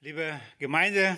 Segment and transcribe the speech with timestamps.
[0.00, 1.16] Liebe Gemeinde,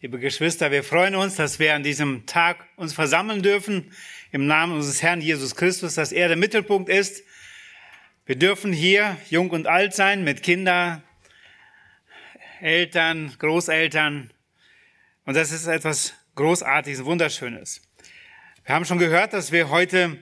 [0.00, 3.92] liebe Geschwister, wir freuen uns, dass wir an diesem Tag uns versammeln dürfen
[4.32, 7.22] im Namen unseres Herrn Jesus Christus, dass er der Mittelpunkt ist.
[8.24, 11.02] Wir dürfen hier jung und alt sein mit Kindern,
[12.62, 14.32] Eltern, Großeltern.
[15.26, 17.82] Und das ist etwas Großartiges, Wunderschönes.
[18.64, 20.16] Wir haben schon gehört, dass wir heute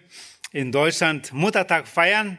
[0.50, 2.38] in Deutschland Muttertag feiern.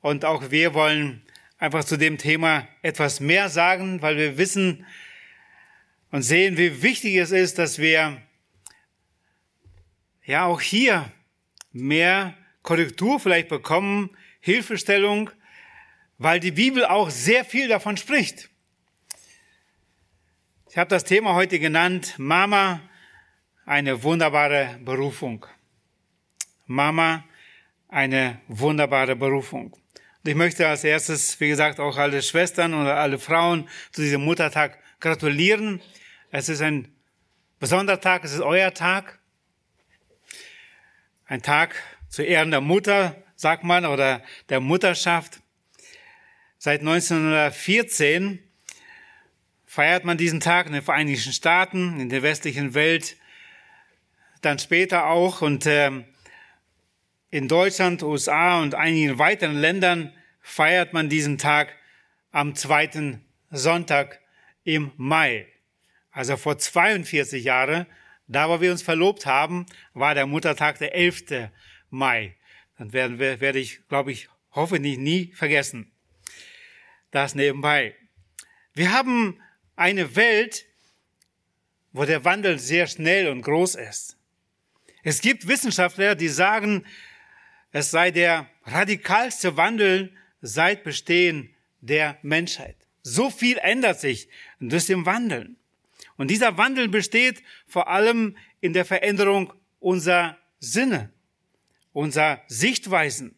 [0.00, 1.22] Und auch wir wollen
[1.60, 4.86] einfach zu dem Thema etwas mehr sagen, weil wir wissen
[6.10, 8.20] und sehen, wie wichtig es ist, dass wir
[10.24, 11.12] ja auch hier
[11.70, 15.30] mehr Korrektur vielleicht bekommen, Hilfestellung,
[16.18, 18.48] weil die Bibel auch sehr viel davon spricht.
[20.70, 22.80] Ich habe das Thema heute genannt, Mama,
[23.66, 25.44] eine wunderbare Berufung.
[26.66, 27.24] Mama,
[27.88, 29.79] eine wunderbare Berufung.
[30.22, 34.22] Und ich möchte als erstes, wie gesagt, auch alle Schwestern oder alle Frauen zu diesem
[34.22, 35.80] Muttertag gratulieren.
[36.30, 36.94] Es ist ein
[37.58, 39.18] besonderer Tag, es ist euer Tag.
[41.24, 41.74] Ein Tag
[42.10, 45.40] zu Ehren der Mutter, sagt man, oder der Mutterschaft.
[46.58, 48.40] Seit 1914
[49.64, 53.16] feiert man diesen Tag in den Vereinigten Staaten, in der westlichen Welt,
[54.42, 55.40] dann später auch.
[55.40, 56.04] Und äh,
[57.30, 61.74] in Deutschland, USA und einigen weiteren Ländern feiert man diesen Tag
[62.32, 64.20] am zweiten Sonntag
[64.64, 65.46] im Mai.
[66.10, 67.86] Also vor 42 Jahren,
[68.26, 71.50] da wo wir uns verlobt haben, war der Muttertag der 11.
[71.90, 72.36] Mai.
[72.78, 75.92] Dann werden wir, werde ich, glaube ich, hoffentlich nie vergessen.
[77.10, 77.94] Das nebenbei.
[78.74, 79.40] Wir haben
[79.76, 80.66] eine Welt,
[81.92, 84.16] wo der Wandel sehr schnell und groß ist.
[85.02, 86.84] Es gibt Wissenschaftler, die sagen,
[87.72, 92.76] es sei der radikalste Wandel seit Bestehen der Menschheit.
[93.02, 95.56] So viel ändert sich durch den Wandeln.
[96.16, 101.10] Und dieser Wandel besteht vor allem in der Veränderung unserer Sinne,
[101.92, 103.34] unserer Sichtweisen.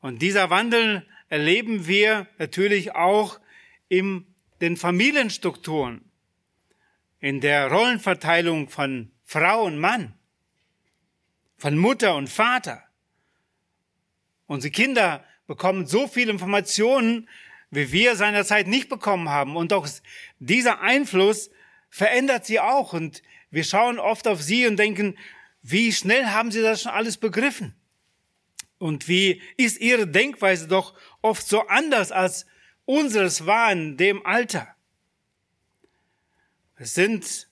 [0.00, 3.40] Und dieser Wandel erleben wir natürlich auch
[3.88, 4.26] in
[4.60, 6.04] den Familienstrukturen,
[7.20, 10.14] in der Rollenverteilung von Frau und Mann,
[11.56, 12.87] von Mutter und Vater.
[14.48, 17.28] Unsere Kinder bekommen so viele Informationen,
[17.70, 19.56] wie wir seinerzeit nicht bekommen haben.
[19.56, 19.86] Und auch
[20.40, 21.50] dieser Einfluss
[21.90, 22.94] verändert sie auch.
[22.94, 25.16] Und wir schauen oft auf sie und denken,
[25.62, 27.74] wie schnell haben sie das schon alles begriffen?
[28.78, 32.46] Und wie ist ihre Denkweise doch oft so anders als
[32.86, 34.74] unseres war in dem Alter?
[36.76, 37.48] Es sind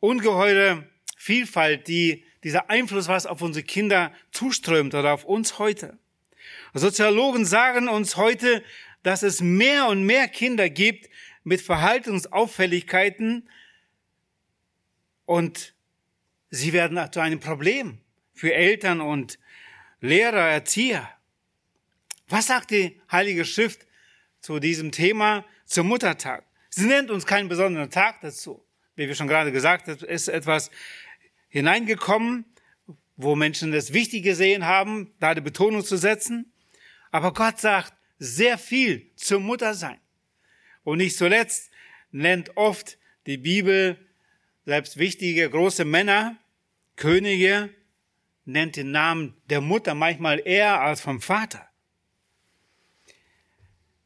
[0.00, 5.98] ungeheure Vielfalt, die dieser Einfluss, was auf unsere Kinder zuströmt oder auf uns heute.
[6.78, 8.62] Soziologen sagen uns heute,
[9.02, 11.08] dass es mehr und mehr Kinder gibt
[11.44, 13.48] mit Verhaltensauffälligkeiten
[15.24, 15.74] und
[16.50, 17.98] sie werden zu einem Problem
[18.34, 19.38] für Eltern und
[20.00, 21.08] Lehrer, Erzieher.
[22.28, 23.86] Was sagt die Heilige Schrift
[24.40, 26.44] zu diesem Thema, zum Muttertag?
[26.68, 28.62] Sie nennt uns keinen besonderen Tag dazu.
[28.96, 30.70] Wie wir schon gerade gesagt haben, ist etwas
[31.48, 32.44] hineingekommen,
[33.16, 36.52] wo Menschen es wichtig gesehen haben, da die Betonung zu setzen.
[37.16, 39.98] Aber Gott sagt sehr viel zur Muttersein.
[40.84, 41.70] Und nicht zuletzt
[42.10, 43.96] nennt oft die Bibel
[44.66, 46.36] selbst wichtige große Männer,
[46.96, 47.70] Könige,
[48.44, 51.66] nennt den Namen der Mutter manchmal eher als vom Vater.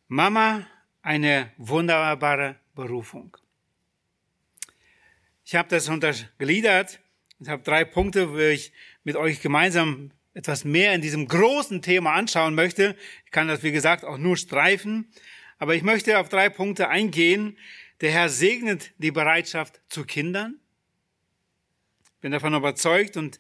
[0.07, 0.69] Mama,
[1.03, 3.37] eine wunderbare Berufung.
[5.45, 7.01] Ich habe das untergliedert.
[7.41, 8.73] Ich habe drei Punkte, wo ich
[9.03, 12.97] mit euch gemeinsam etwas mehr in diesem großen Thema anschauen möchte.
[13.27, 15.13] Ich kann das, wie gesagt, auch nur streifen.
[15.59, 17.59] Aber ich möchte auf drei Punkte eingehen.
[18.01, 20.59] Der Herr segnet die Bereitschaft zu Kindern.
[22.15, 23.39] Ich bin davon überzeugt und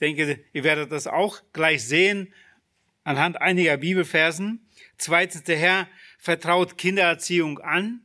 [0.00, 2.32] denke, ihr werdet das auch gleich sehen
[3.04, 4.66] anhand einiger Bibelversen.
[4.96, 8.00] Zweitens, der Herr vertraut Kindererziehung an.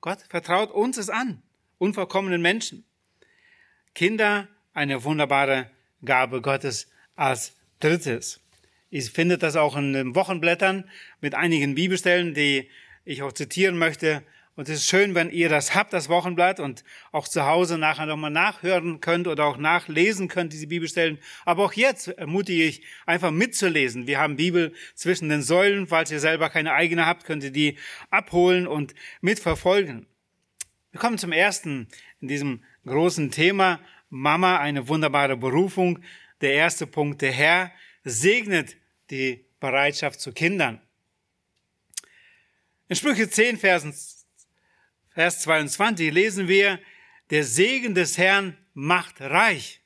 [0.00, 1.42] Gott vertraut uns es an,
[1.78, 2.84] unvollkommenen Menschen.
[3.94, 5.70] Kinder, eine wunderbare
[6.04, 8.40] Gabe Gottes als drittes.
[8.90, 10.88] Ich finde das auch in den Wochenblättern
[11.20, 12.68] mit einigen Bibelstellen, die
[13.04, 14.22] ich auch zitieren möchte.
[14.54, 18.04] Und es ist schön, wenn ihr das habt, das Wochenblatt, und auch zu Hause nachher
[18.04, 21.18] nochmal nachhören könnt oder auch nachlesen könnt, diese Bibelstellen.
[21.46, 24.06] Aber auch jetzt ermutige ich, einfach mitzulesen.
[24.06, 25.86] Wir haben Bibel zwischen den Säulen.
[25.86, 27.78] Falls ihr selber keine eigene habt, könnt ihr die
[28.10, 30.06] abholen und mitverfolgen.
[30.90, 31.88] Wir kommen zum ersten
[32.20, 33.80] in diesem großen Thema.
[34.10, 36.00] Mama, eine wunderbare Berufung.
[36.42, 37.72] Der erste Punkt, der Herr
[38.02, 38.76] segnet
[39.10, 40.80] die Bereitschaft zu Kindern.
[42.88, 43.94] In Sprüche 10, Versen
[45.10, 46.80] Vers 22 lesen wir,
[47.30, 49.82] der Segen des Herrn macht reich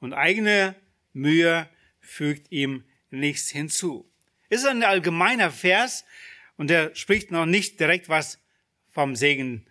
[0.00, 0.74] und eigene
[1.12, 1.68] Mühe
[2.00, 4.10] fügt ihm nichts hinzu.
[4.48, 6.04] Es ist ein allgemeiner Vers
[6.56, 8.40] und der spricht noch nicht direkt was
[8.90, 9.66] vom Segen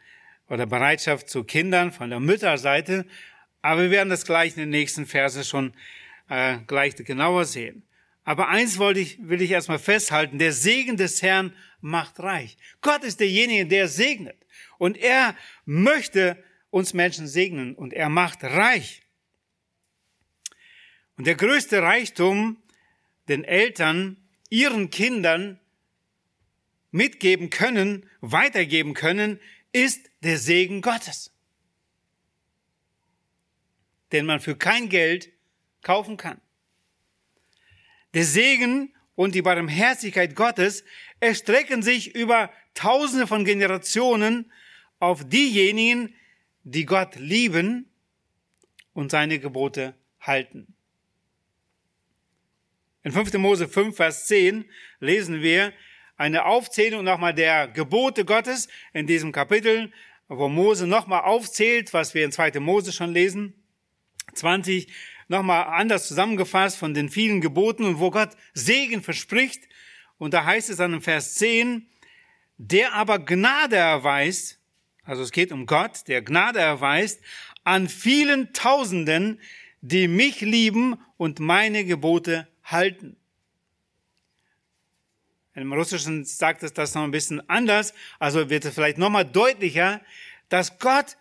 [0.48, 3.06] oder Bereitschaft zu Kindern von der Mütterseite,
[3.62, 5.74] aber wir werden das gleich in den nächsten Versen schon
[6.30, 7.84] äh, gleich genauer sehen.
[8.24, 10.38] Aber eins wollte ich, will ich erstmal festhalten.
[10.38, 12.58] Der Segen des Herrn macht reich.
[12.82, 14.36] Gott ist derjenige, der segnet.
[14.78, 19.02] Und er möchte uns Menschen segnen und er macht reich.
[21.18, 22.58] Und der größte Reichtum
[23.28, 24.18] den Eltern
[24.50, 25.60] ihren Kindern
[26.92, 29.40] mitgeben können, weitergeben können,
[29.72, 31.32] ist der Segen Gottes.
[34.12, 35.32] Den man für kein Geld
[35.82, 36.42] kaufen kann.
[38.14, 40.84] Der Segen und die Barmherzigkeit Gottes
[41.20, 44.52] erstrecken sich über tausende von Generationen
[45.00, 46.14] auf diejenigen,
[46.64, 47.90] die Gott lieben
[48.94, 50.74] und seine Gebote halten.
[53.04, 53.34] In 5.
[53.36, 54.66] Mose 5, Vers 10
[55.00, 55.72] lesen wir
[56.18, 59.92] eine Aufzählung nochmal der Gebote Gottes in diesem Kapitel,
[60.28, 62.60] wo Mose nochmal aufzählt, was wir in 2.
[62.60, 63.54] Mose schon lesen.
[64.34, 64.88] 20
[65.28, 69.68] nochmal anders zusammengefasst von den vielen Geboten und wo Gott Segen verspricht.
[70.18, 71.88] Und da heißt es dann im Vers 10,
[72.58, 74.60] der aber Gnade erweist,
[75.04, 77.22] also es geht um Gott, der Gnade erweist,
[77.64, 79.40] an vielen Tausenden,
[79.82, 83.16] die mich lieben und meine Gebote halten.
[85.54, 90.02] Im Russischen sagt es das noch ein bisschen anders, also wird es vielleicht nochmal deutlicher,
[90.50, 91.18] dass Gott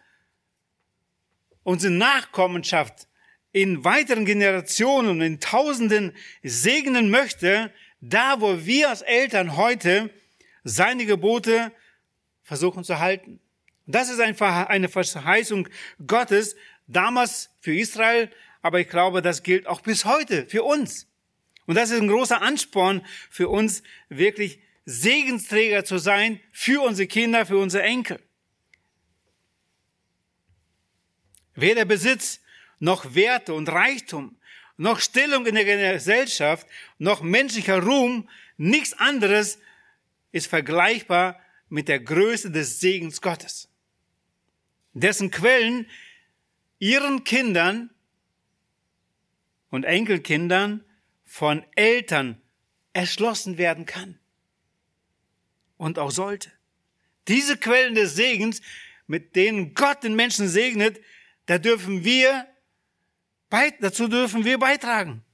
[1.66, 3.08] unsere Nachkommenschaft
[3.50, 6.12] in weiteren Generationen in Tausenden
[6.44, 10.10] segnen möchte, da wo wir als Eltern heute
[10.62, 11.72] seine Gebote
[12.44, 13.40] versuchen zu halten.
[13.84, 15.68] Das ist eine Verheißung
[16.06, 16.54] Gottes,
[16.86, 18.30] damals für Israel,
[18.62, 21.08] aber ich glaube, das gilt auch bis heute für uns.
[21.66, 27.44] Und das ist ein großer Ansporn für uns, wirklich Segensträger zu sein für unsere Kinder,
[27.44, 28.20] für unsere Enkel.
[31.56, 32.40] Weder Besitz
[32.78, 34.36] noch Werte und Reichtum,
[34.76, 35.64] noch Stellung in der
[35.94, 36.66] Gesellschaft,
[36.98, 39.58] noch menschlicher Ruhm, nichts anderes
[40.32, 43.68] ist vergleichbar mit der Größe des Segens Gottes,
[44.92, 45.86] dessen Quellen
[46.78, 47.90] ihren Kindern
[49.70, 50.84] und Enkelkindern
[51.24, 52.40] von Eltern
[52.92, 54.18] erschlossen werden kann
[55.76, 56.52] und auch sollte.
[57.28, 58.62] Diese Quellen des Segens,
[59.06, 61.00] mit denen Gott den Menschen segnet,
[61.46, 62.46] da dürfen wir
[63.80, 65.24] dazu dürfen wir beitragen.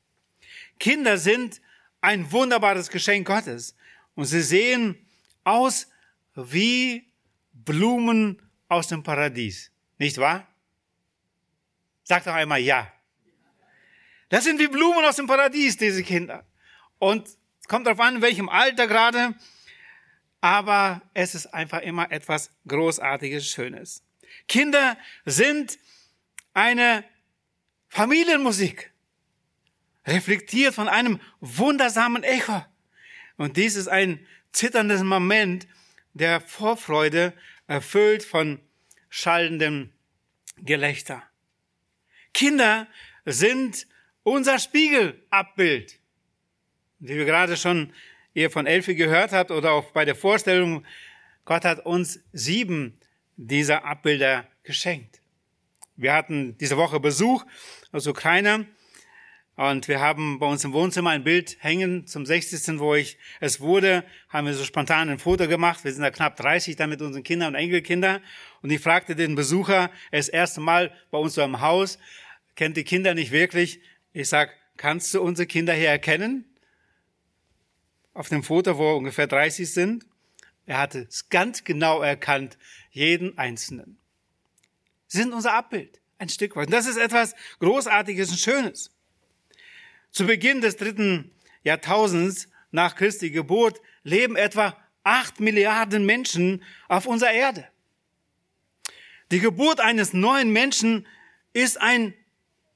[0.78, 1.60] Kinder sind
[2.00, 3.74] ein wunderbares Geschenk Gottes
[4.14, 5.06] und sie sehen
[5.44, 5.88] aus
[6.34, 7.10] wie
[7.52, 9.70] Blumen aus dem Paradies.
[9.98, 10.46] Nicht wahr?
[12.04, 12.92] Sag doch einmal ja.
[14.28, 16.44] Das sind wie Blumen aus dem Paradies, diese Kinder.
[16.98, 19.34] Und es kommt darauf an, in welchem Alter gerade,
[20.40, 24.02] aber es ist einfach immer etwas Großartiges, Schönes.
[24.48, 25.78] Kinder sind
[26.54, 27.04] eine
[27.88, 28.92] Familienmusik,
[30.06, 32.64] reflektiert von einem wundersamen Echo.
[33.36, 35.66] Und dies ist ein zitterndes Moment
[36.14, 37.32] der Vorfreude,
[37.66, 38.60] erfüllt von
[39.08, 39.92] schallendem
[40.56, 41.22] Gelächter.
[42.34, 42.86] Kinder
[43.24, 43.86] sind
[44.22, 45.98] unser Spiegelabbild.
[46.98, 47.92] Wie wir gerade schon
[48.34, 50.84] ihr von Elfi gehört habt oder auch bei der Vorstellung,
[51.44, 52.98] Gott hat uns sieben
[53.36, 55.21] dieser Abbilder geschenkt.
[55.96, 57.44] Wir hatten diese Woche Besuch
[57.92, 58.66] aus Ukraine
[59.56, 62.78] und wir haben bei uns im Wohnzimmer ein Bild hängen zum 60.
[62.78, 65.84] wo ich es wurde, haben wir so spontan ein Foto gemacht.
[65.84, 68.22] Wir sind da knapp 30 da mit unseren Kindern und Enkelkinder.
[68.62, 71.98] Und ich fragte den Besucher, er ist das erste Mal bei uns so im Haus,
[72.56, 73.80] kennt die Kinder nicht wirklich.
[74.14, 76.46] Ich sag, kannst du unsere Kinder hier erkennen?
[78.14, 80.06] Auf dem Foto, wo ungefähr 30 sind.
[80.64, 82.56] Er hatte es ganz genau erkannt,
[82.90, 84.01] jeden Einzelnen.
[85.12, 86.68] Sie sind unser Abbild, ein Stück weit.
[86.68, 88.90] Und das ist etwas Großartiges und Schönes.
[90.10, 91.30] Zu Beginn des dritten
[91.64, 97.68] Jahrtausends nach Christi Geburt leben etwa acht Milliarden Menschen auf unserer Erde.
[99.32, 101.06] Die Geburt eines neuen Menschen
[101.52, 102.14] ist ein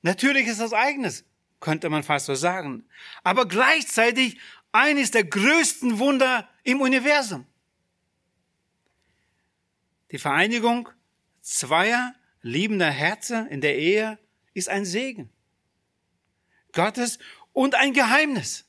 [0.02, 1.24] natürliches Ereignis,
[1.60, 2.84] könnte man fast so sagen.
[3.22, 4.38] Aber gleichzeitig
[4.72, 7.46] eines der größten Wunder im Universum.
[10.10, 10.90] Die Vereinigung
[11.40, 12.14] zweier
[12.46, 14.18] liebender Herzen in der Ehe
[14.54, 15.30] ist ein Segen.
[16.72, 17.18] Gottes
[17.52, 18.64] und ein Geheimnis.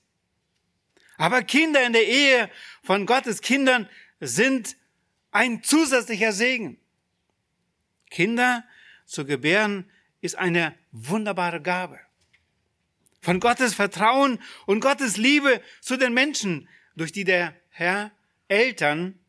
[1.18, 2.50] Aber Kinder in der Ehe
[2.84, 3.88] von Gottes Kindern
[4.20, 4.76] sind
[5.32, 6.80] ein zusätzlicher Segen.
[8.10, 8.66] Kinder
[9.06, 9.90] zu gebären
[10.22, 12.00] ist eine wunderbare Gabe.
[13.22, 18.12] Von Gottes Vertrauen und Gottes Liebe zu den Menschen, durch die der Herr
[18.48, 19.20] Eltern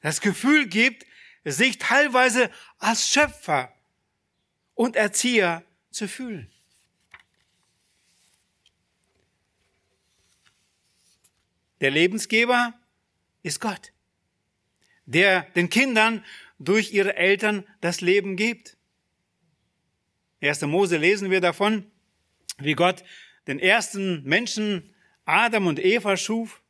[0.00, 1.06] das Gefühl gibt,
[1.52, 3.72] sich teilweise als Schöpfer
[4.74, 6.50] und Erzieher zu fühlen.
[11.80, 12.72] Der Lebensgeber
[13.42, 13.92] ist Gott,
[15.04, 16.24] der den Kindern
[16.58, 18.76] durch ihre Eltern das Leben gibt.
[20.40, 20.62] 1.
[20.62, 21.90] Mose lesen wir davon,
[22.58, 23.04] wie Gott
[23.46, 26.62] den ersten Menschen Adam und Eva schuf.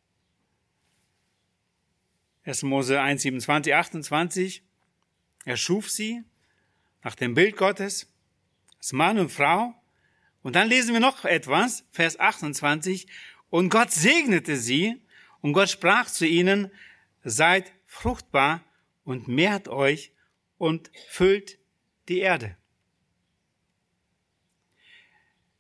[2.45, 2.63] 1.
[2.65, 4.63] Mose 1, 27, 28.
[5.45, 6.23] Er schuf sie
[7.03, 8.11] nach dem Bild Gottes,
[8.79, 9.75] als Mann und Frau.
[10.43, 13.07] Und dann lesen wir noch etwas, Vers 28.
[13.51, 15.01] Und Gott segnete sie
[15.41, 16.71] und Gott sprach zu ihnen,
[17.23, 18.63] seid fruchtbar
[19.05, 20.13] und mehrt euch
[20.59, 21.59] und füllt
[22.09, 22.57] die Erde.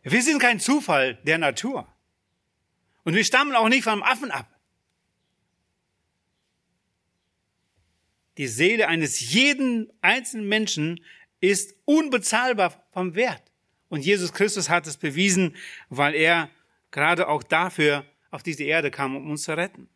[0.02, 1.88] Wir sind kein Zufall der Natur.
[3.04, 4.53] Und wir stammen auch nicht vom Affen ab.
[8.36, 11.04] Die Seele eines jeden einzelnen Menschen
[11.40, 13.42] ist unbezahlbar vom Wert.
[13.88, 15.56] Und Jesus Christus hat es bewiesen,
[15.88, 16.50] weil er
[16.90, 19.88] gerade auch dafür auf diese Erde kam, um uns zu retten.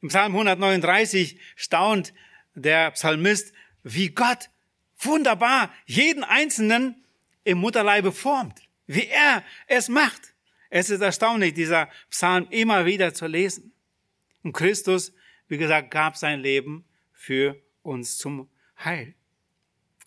[0.00, 2.14] Im Psalm 139 staunt
[2.54, 4.50] der Psalmist, wie Gott
[4.98, 7.02] wunderbar jeden Einzelnen
[7.44, 10.34] im Mutterleibe formt, wie er es macht.
[10.70, 13.72] Es ist erstaunlich, dieser Psalm immer wieder zu lesen.
[14.42, 15.12] Und Christus,
[15.48, 16.84] wie gesagt, gab sein Leben
[17.18, 18.48] für uns zum
[18.78, 19.12] Heil,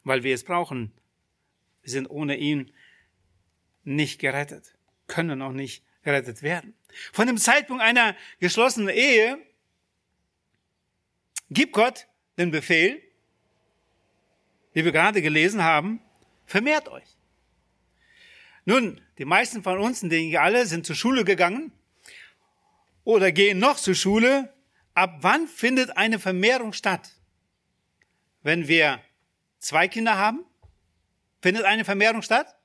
[0.05, 0.93] weil wir es brauchen.
[1.81, 2.71] Wir sind ohne ihn
[3.83, 4.77] nicht gerettet,
[5.07, 6.73] können auch nicht gerettet werden.
[7.11, 9.37] Von dem Zeitpunkt einer geschlossenen Ehe
[11.49, 13.01] gibt Gott den Befehl,
[14.71, 15.99] wie wir gerade gelesen haben,
[16.45, 17.17] vermehrt euch.
[18.63, 21.73] Nun, die meisten von uns, denke ich alle, sind zur Schule gegangen
[23.03, 24.53] oder gehen noch zur Schule.
[24.93, 27.11] Ab wann findet eine Vermehrung statt?
[28.43, 29.01] Wenn wir
[29.59, 30.45] zwei Kinder haben,
[31.41, 32.57] findet eine Vermehrung statt?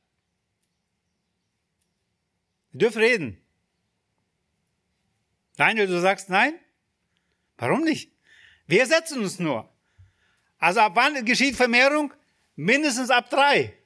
[2.73, 3.40] Ihr dürft reden.
[5.56, 6.59] Nein, du sagst nein?
[7.56, 8.12] Warum nicht?
[8.66, 9.73] Wir setzen uns nur.
[10.59, 12.12] Also ab wann geschieht Vermehrung?
[12.56, 13.76] Mindestens ab drei.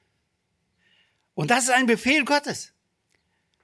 [1.33, 2.73] Und das ist ein Befehl Gottes.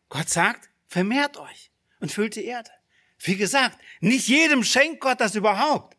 [0.10, 2.72] Gott sagt, vermehrt euch und füllt die Erde.
[3.20, 5.98] Wie gesagt, nicht jedem schenkt Gott das überhaupt.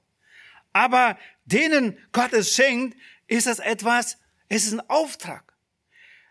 [0.73, 2.97] Aber denen Gott es schenkt,
[3.27, 5.53] ist es etwas, es ist ein Auftrag.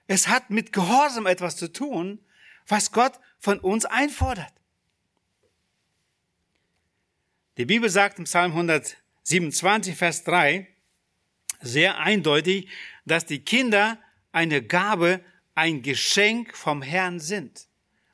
[0.08, 2.20] Es hat mit Gehorsam etwas zu tun,
[2.68, 4.54] was Gott von uns einfordert.
[7.58, 10.68] Die Bibel sagt im Psalm 127, Vers 3
[11.60, 12.70] sehr eindeutig,
[13.06, 13.98] dass die Kinder
[14.32, 15.22] eine Gabe,
[15.56, 17.68] ein Geschenk vom Herrn sind.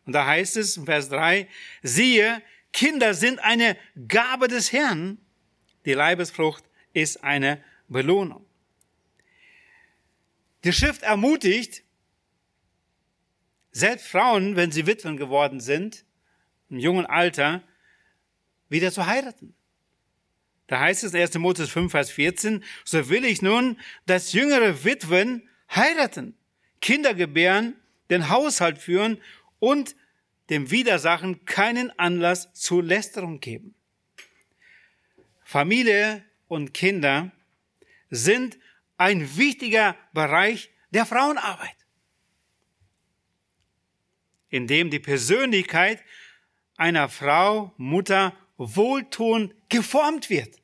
[0.06, 1.48] Und da heißt es im Vers 3,
[1.82, 2.42] siehe,
[2.74, 3.78] Kinder sind eine
[4.08, 5.20] Gabe des Herrn,
[5.86, 8.46] die Leibesfrucht ist eine Belohnung.
[10.64, 11.84] Die Schrift ermutigt,
[13.72, 16.06] selbst Frauen, wenn sie Witwen geworden sind,
[16.70, 17.64] im jungen Alter,
[18.70, 19.56] wieder zu heiraten.
[20.68, 21.32] Da heißt es in 1.
[21.32, 26.38] Timotheus 5, Vers 14, so will ich nun, dass jüngere Witwen heiraten,
[26.82, 27.76] Kinder gebären,
[28.10, 29.22] den Haushalt führen
[29.60, 29.96] und
[30.50, 33.76] dem Widersachen keinen Anlass zur Lästerung geben.
[35.44, 37.32] Familie und Kinder
[38.10, 38.58] sind
[38.98, 41.76] ein wichtiger Bereich der Frauenarbeit
[44.54, 46.04] in dem die Persönlichkeit
[46.78, 50.62] einer Frau, Mutter wohltuend geformt wird.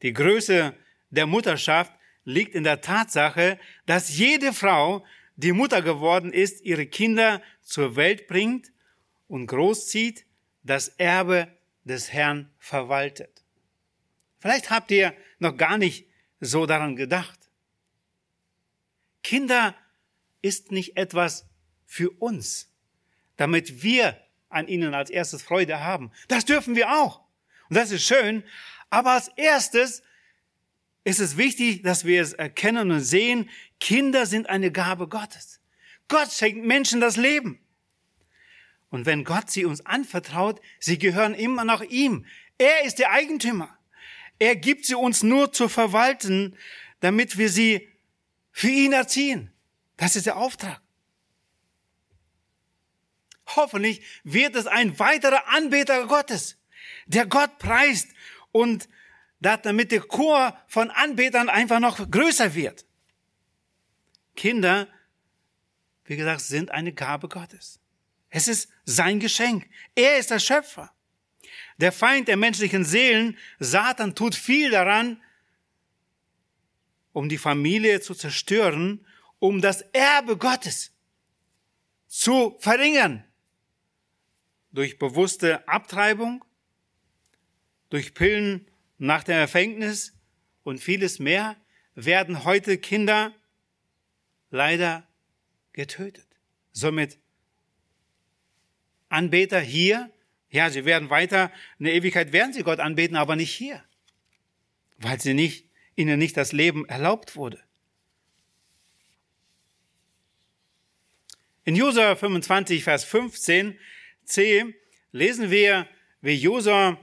[0.00, 0.74] Die Größe
[1.10, 1.92] der Mutterschaft
[2.24, 5.04] liegt in der Tatsache, dass jede Frau,
[5.38, 8.72] die Mutter geworden ist, ihre Kinder zur Welt bringt
[9.28, 10.26] und großzieht,
[10.64, 11.46] das Erbe
[11.84, 13.44] des Herrn verwaltet.
[14.40, 16.08] Vielleicht habt ihr noch gar nicht
[16.40, 17.38] so daran gedacht.
[19.22, 19.76] Kinder
[20.42, 21.46] ist nicht etwas
[21.86, 22.68] für uns,
[23.36, 26.10] damit wir an ihnen als erstes Freude haben.
[26.26, 27.20] Das dürfen wir auch.
[27.68, 28.42] Und das ist schön.
[28.90, 30.02] Aber als erstes
[31.04, 33.48] ist es wichtig, dass wir es erkennen und sehen,
[33.80, 35.60] Kinder sind eine Gabe Gottes.
[36.08, 37.60] Gott schenkt Menschen das Leben.
[38.90, 42.24] Und wenn Gott sie uns anvertraut, sie gehören immer noch ihm.
[42.56, 43.76] Er ist der Eigentümer.
[44.38, 46.56] Er gibt sie uns nur zu verwalten,
[47.00, 47.88] damit wir sie
[48.50, 49.52] für ihn erziehen.
[49.96, 50.80] Das ist der Auftrag.
[53.56, 56.56] Hoffentlich wird es ein weiterer Anbeter Gottes.
[57.06, 58.08] der Gott preist
[58.52, 58.88] und
[59.40, 62.84] damit der Chor von Anbetern einfach noch größer wird.
[64.38, 64.86] Kinder,
[66.04, 67.80] wie gesagt, sind eine Gabe Gottes.
[68.30, 69.68] Es ist sein Geschenk.
[69.96, 70.92] Er ist der Schöpfer.
[71.78, 75.20] Der Feind der menschlichen Seelen, Satan, tut viel daran,
[77.12, 79.04] um die Familie zu zerstören,
[79.40, 80.92] um das Erbe Gottes
[82.06, 83.24] zu verringern.
[84.70, 86.44] Durch bewusste Abtreibung,
[87.90, 90.12] durch Pillen nach der Erfängnis
[90.62, 91.56] und vieles mehr
[91.96, 93.34] werden heute Kinder
[94.50, 95.06] leider
[95.72, 96.26] getötet.
[96.72, 97.18] Somit
[99.08, 100.10] Anbeter hier,
[100.50, 103.82] ja, sie werden weiter, in der Ewigkeit werden sie Gott anbeten, aber nicht hier,
[104.98, 107.62] weil sie nicht, ihnen nicht das Leben erlaubt wurde.
[111.64, 113.78] In Josua 25, Vers 15
[114.24, 114.74] c
[115.12, 115.86] lesen wir,
[116.20, 116.98] wie Josua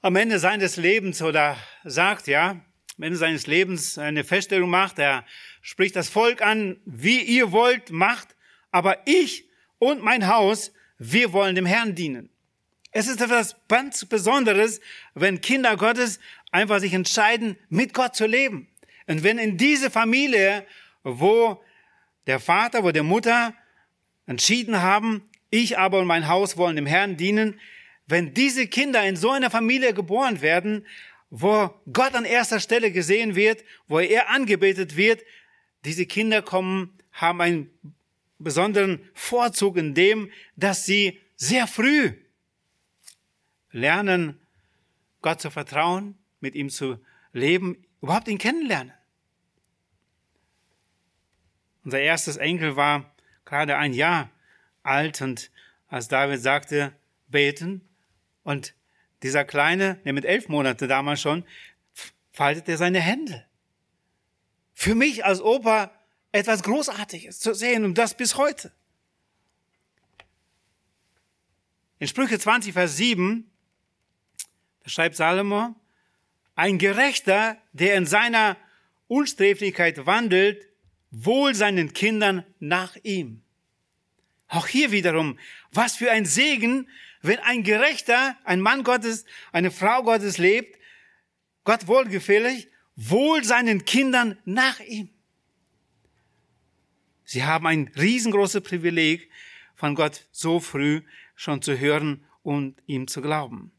[0.00, 2.64] am Ende seines Lebens oder sagt, ja,
[2.98, 5.24] am Ende seines Lebens eine Feststellung macht, er
[5.62, 8.34] spricht das Volk an, wie ihr wollt, macht,
[8.72, 9.44] aber ich
[9.78, 12.28] und mein Haus, wir wollen dem Herrn dienen.
[12.90, 14.80] Es ist etwas ganz Besonderes,
[15.14, 16.18] wenn Kinder Gottes
[16.50, 18.66] einfach sich entscheiden, mit Gott zu leben.
[19.06, 20.66] Und wenn in diese Familie,
[21.04, 21.62] wo
[22.26, 23.54] der Vater, wo der Mutter
[24.26, 27.60] entschieden haben, ich aber und mein Haus wollen dem Herrn dienen,
[28.08, 30.84] wenn diese Kinder in so einer Familie geboren werden,
[31.30, 35.22] wo Gott an erster Stelle gesehen wird, wo er angebetet wird,
[35.84, 37.70] diese Kinder kommen, haben einen
[38.38, 42.12] besonderen Vorzug in dem, dass sie sehr früh
[43.70, 44.40] lernen,
[45.20, 46.98] Gott zu vertrauen, mit ihm zu
[47.32, 48.92] leben, überhaupt ihn kennenlernen.
[51.84, 54.30] Unser erstes Enkel war gerade ein Jahr
[54.82, 55.50] alt und
[55.88, 56.92] als David sagte,
[57.28, 57.88] beten,
[58.42, 58.74] und
[59.22, 61.44] dieser Kleine, der mit elf Monaten damals schon,
[62.32, 63.44] faltete seine Hände.
[64.74, 65.90] Für mich als Opa
[66.32, 68.72] etwas Großartiges zu sehen und das bis heute.
[71.98, 73.50] In Sprüche 20, Vers 7,
[74.84, 75.74] da schreibt Salomo,
[76.54, 78.56] ein Gerechter, der in seiner
[79.08, 80.68] Unsträflichkeit wandelt,
[81.10, 83.42] wohl seinen Kindern nach ihm.
[84.48, 85.38] Auch hier wiederum,
[85.72, 86.88] was für ein Segen,
[87.22, 90.78] wenn ein Gerechter, ein Mann Gottes, eine Frau Gottes lebt,
[91.64, 95.10] Gott wohlgefällig, wohl seinen Kindern nach ihm.
[97.24, 99.30] Sie haben ein riesengroßes Privileg,
[99.74, 101.02] von Gott so früh
[101.36, 103.70] schon zu hören und ihm zu glauben.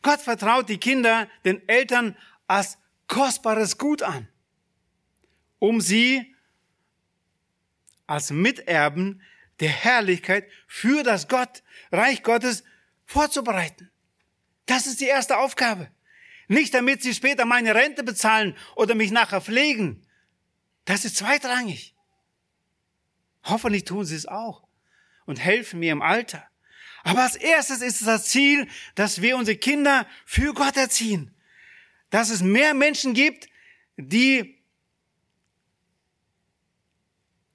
[0.00, 2.78] Gott vertraut die Kinder den Eltern als
[3.08, 4.28] kostbares Gut an,
[5.58, 6.34] um sie
[8.06, 9.20] als Miterben
[9.60, 12.64] der Herrlichkeit für das Gott, Reich Gottes
[13.12, 13.90] vorzubereiten.
[14.66, 15.90] Das ist die erste Aufgabe.
[16.48, 20.06] Nicht damit sie später meine Rente bezahlen oder mich nachher pflegen.
[20.84, 21.94] Das ist zweitrangig.
[23.44, 24.66] Hoffentlich tun sie es auch
[25.26, 26.46] und helfen mir im Alter.
[27.04, 31.34] Aber als erstes ist es das Ziel, dass wir unsere Kinder für Gott erziehen.
[32.10, 33.48] Dass es mehr Menschen gibt,
[33.96, 34.58] die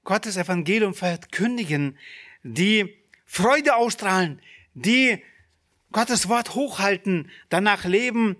[0.03, 1.97] Gottes Evangelium verkündigen,
[2.43, 4.41] die Freude ausstrahlen,
[4.73, 5.23] die
[5.97, 8.37] Gottes Wort hochhalten, danach leben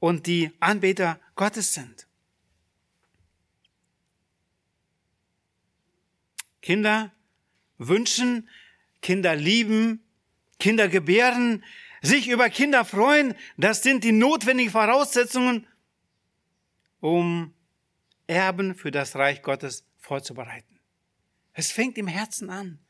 [0.00, 2.08] und die Anbeter Gottes sind.
[6.62, 7.12] Kinder
[7.78, 8.48] wünschen,
[9.02, 10.02] Kinder lieben,
[10.58, 11.62] Kinder gebären,
[12.02, 15.64] sich über Kinder freuen, das sind die notwendigen Voraussetzungen,
[16.98, 17.54] um
[18.26, 20.80] Erben für das Reich Gottes vorzubereiten.
[21.52, 22.80] Es fängt im Herzen an.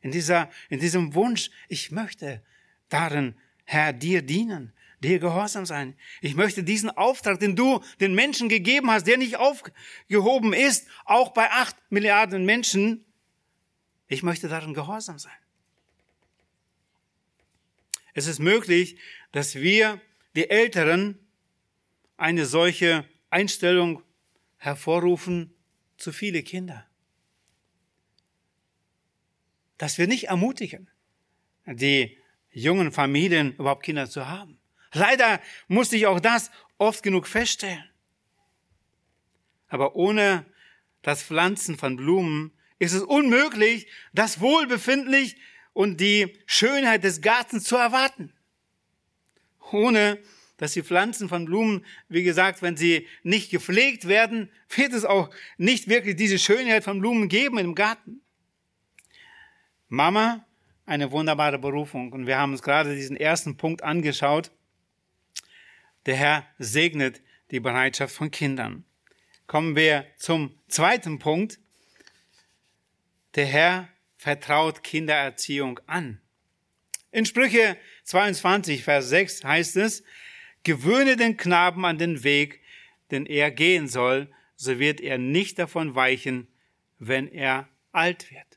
[0.00, 2.42] In dieser, in diesem Wunsch, ich möchte
[2.88, 5.94] darin, Herr, dir dienen, dir gehorsam sein.
[6.22, 11.34] Ich möchte diesen Auftrag, den du den Menschen gegeben hast, der nicht aufgehoben ist, auch
[11.34, 13.04] bei acht Milliarden Menschen,
[14.08, 15.36] ich möchte darin gehorsam sein.
[18.14, 18.96] Es ist möglich,
[19.32, 20.00] dass wir,
[20.34, 21.18] die Älteren,
[22.16, 24.02] eine solche Einstellung
[24.56, 25.52] hervorrufen
[25.98, 26.86] zu viele Kinder
[29.78, 30.88] dass wir nicht ermutigen,
[31.66, 32.18] die
[32.56, 34.58] jungen Familien überhaupt Kinder zu haben.
[34.92, 37.84] Leider musste ich auch das oft genug feststellen.
[39.68, 40.46] Aber ohne
[41.02, 45.36] das Pflanzen von Blumen ist es unmöglich, das Wohlbefindlich
[45.74, 48.32] und die Schönheit des Gartens zu erwarten.
[49.70, 50.18] Ohne
[50.56, 55.28] dass die Pflanzen von Blumen, wie gesagt, wenn sie nicht gepflegt werden, wird es auch
[55.58, 58.22] nicht wirklich diese Schönheit von Blumen geben im Garten.
[59.88, 60.45] Mama,
[60.86, 62.12] eine wunderbare Berufung.
[62.12, 64.50] Und wir haben uns gerade diesen ersten Punkt angeschaut.
[66.06, 67.20] Der Herr segnet
[67.50, 68.84] die Bereitschaft von Kindern.
[69.46, 71.58] Kommen wir zum zweiten Punkt.
[73.34, 76.20] Der Herr vertraut Kindererziehung an.
[77.12, 80.02] In Sprüche 22, Vers 6 heißt es,
[80.64, 82.60] gewöhne den Knaben an den Weg,
[83.10, 86.48] den er gehen soll, so wird er nicht davon weichen,
[86.98, 88.55] wenn er alt wird.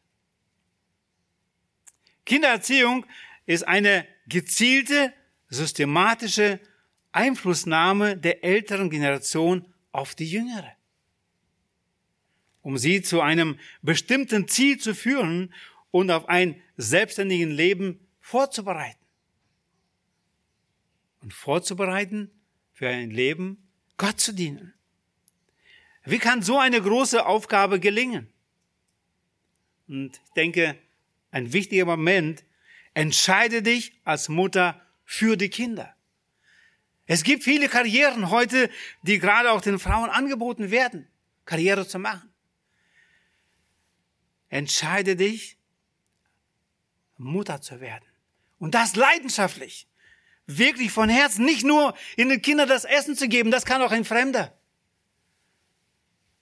[2.29, 3.07] Kindererziehung
[3.47, 5.11] ist eine gezielte,
[5.47, 6.59] systematische
[7.11, 10.71] Einflussnahme der älteren Generation auf die jüngere.
[12.61, 15.51] Um sie zu einem bestimmten Ziel zu führen
[15.89, 19.03] und auf ein selbstständiges Leben vorzubereiten.
[21.21, 22.29] Und vorzubereiten
[22.73, 24.75] für ein Leben, Gott zu dienen.
[26.03, 28.31] Wie kann so eine große Aufgabe gelingen?
[29.87, 30.77] Und ich denke,
[31.31, 32.43] ein wichtiger Moment,
[32.93, 35.95] entscheide dich als Mutter für die Kinder.
[37.05, 38.69] Es gibt viele Karrieren heute,
[39.01, 41.07] die gerade auch den Frauen angeboten werden,
[41.45, 42.31] Karriere zu machen.
[44.49, 45.57] Entscheide dich,
[47.17, 48.05] Mutter zu werden.
[48.59, 49.87] Und das leidenschaftlich.
[50.45, 51.45] Wirklich von Herzen.
[51.45, 54.57] Nicht nur in den Kindern das Essen zu geben, das kann auch ein Fremder.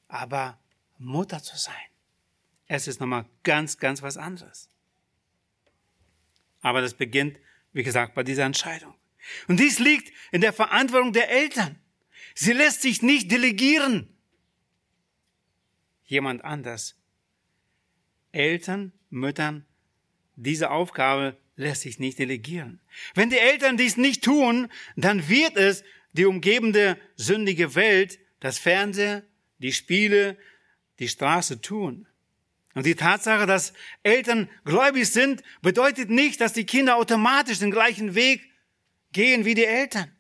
[0.08, 0.60] Aber
[0.98, 1.74] Mutter zu sein,
[2.68, 4.70] es ist nochmal ganz, ganz was anderes.
[6.62, 7.38] Aber das beginnt,
[7.74, 8.94] wie gesagt, bei dieser Entscheidung.
[9.48, 11.78] Und dies liegt in der Verantwortung der Eltern.
[12.34, 14.08] Sie lässt sich nicht delegieren.
[16.06, 16.96] Jemand anders.
[18.32, 19.66] Eltern, Müttern,
[20.36, 22.80] diese Aufgabe lässt sich nicht delegieren.
[23.16, 29.24] Wenn die Eltern dies nicht tun, dann wird es die umgebende sündige Welt, das Fernseher,
[29.58, 30.38] die Spiele,
[31.00, 32.08] die Straße tun.
[32.78, 38.14] Und die Tatsache, dass Eltern gläubig sind, bedeutet nicht, dass die Kinder automatisch den gleichen
[38.14, 38.52] Weg
[39.12, 40.12] gehen wie die Eltern.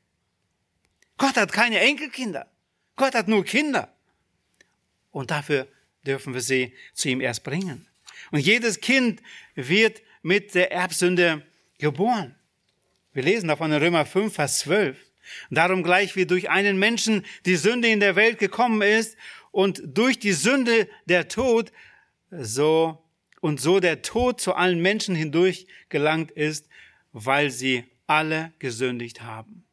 [1.17, 2.51] Gott hat keine Enkelkinder.
[2.95, 3.93] Gott hat nur Kinder.
[5.11, 5.67] Und dafür
[6.03, 7.85] dürfen wir sie zu ihm erst bringen.
[8.31, 9.21] Und jedes Kind
[9.53, 11.45] wird mit der Erbsünde
[11.77, 12.33] geboren.
[13.13, 14.97] Wir lesen davon in Römer 5, Vers 12.
[15.51, 19.15] Darum gleich wie durch einen Menschen die Sünde in der Welt gekommen ist
[19.51, 21.71] und durch die Sünde der Tod,
[22.31, 23.03] so
[23.41, 26.67] und so der Tod zu allen Menschen hindurch gelangt ist,
[27.11, 29.65] weil sie alle gesündigt haben.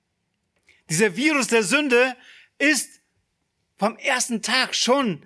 [0.91, 2.17] Dieser Virus der Sünde
[2.59, 3.01] ist
[3.77, 5.25] vom ersten Tag schon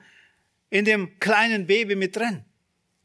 [0.70, 2.44] in dem kleinen Baby mit drin.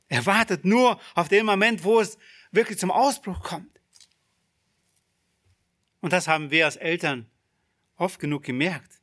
[0.08, 2.18] Er wartet nur auf den Moment, wo es
[2.52, 3.80] wirklich zum Ausbruch kommt.
[6.02, 7.30] Und das haben wir als Eltern
[7.96, 9.00] oft genug gemerkt.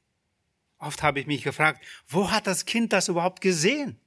[0.79, 4.00] Oft habe ich mich gefragt, wo hat das Kind das überhaupt gesehen?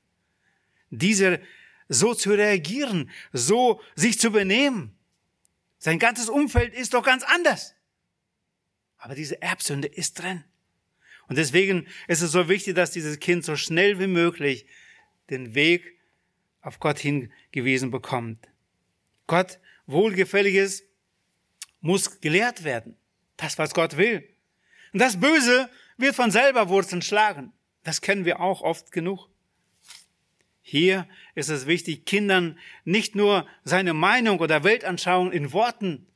[0.98, 1.42] Diese
[1.90, 4.96] so zu reagieren, so sich zu benehmen.
[5.78, 7.76] Sein ganzes Umfeld ist doch ganz anders.
[8.98, 10.44] Aber diese Erbsünde ist drin.
[11.28, 14.66] Und deswegen ist es so wichtig, dass dieses Kind so schnell wie möglich
[15.30, 16.00] den Weg
[16.62, 18.48] auf Gott hingewiesen bekommt.
[19.28, 20.84] Gott wohlgefälliges
[21.82, 22.96] muss gelehrt werden.
[23.36, 24.30] Das, was Gott will.
[24.94, 27.52] Und das Böse wird von selber Wurzeln schlagen.
[27.84, 29.28] Das kennen wir auch oft genug.
[30.66, 36.08] Hier ist es wichtig, Kindern nicht nur seine Meinung oder Weltanschauung in Worten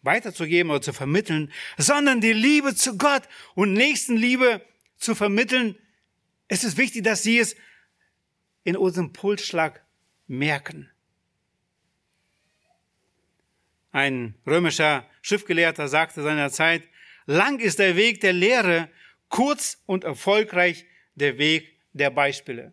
[0.00, 3.22] weiterzugeben oder zu vermitteln, sondern die Liebe zu Gott
[3.54, 4.62] und Nächstenliebe
[4.96, 5.76] zu vermitteln.
[6.48, 7.54] Es ist wichtig, dass sie es
[8.64, 9.84] in unserem Pulsschlag
[10.26, 10.90] merken.
[13.92, 16.88] Ein römischer Schriftgelehrter sagte seiner Zeit,
[17.26, 18.88] lang ist der Weg der Lehre,
[19.28, 22.72] kurz und erfolgreich der Weg der Beispiele.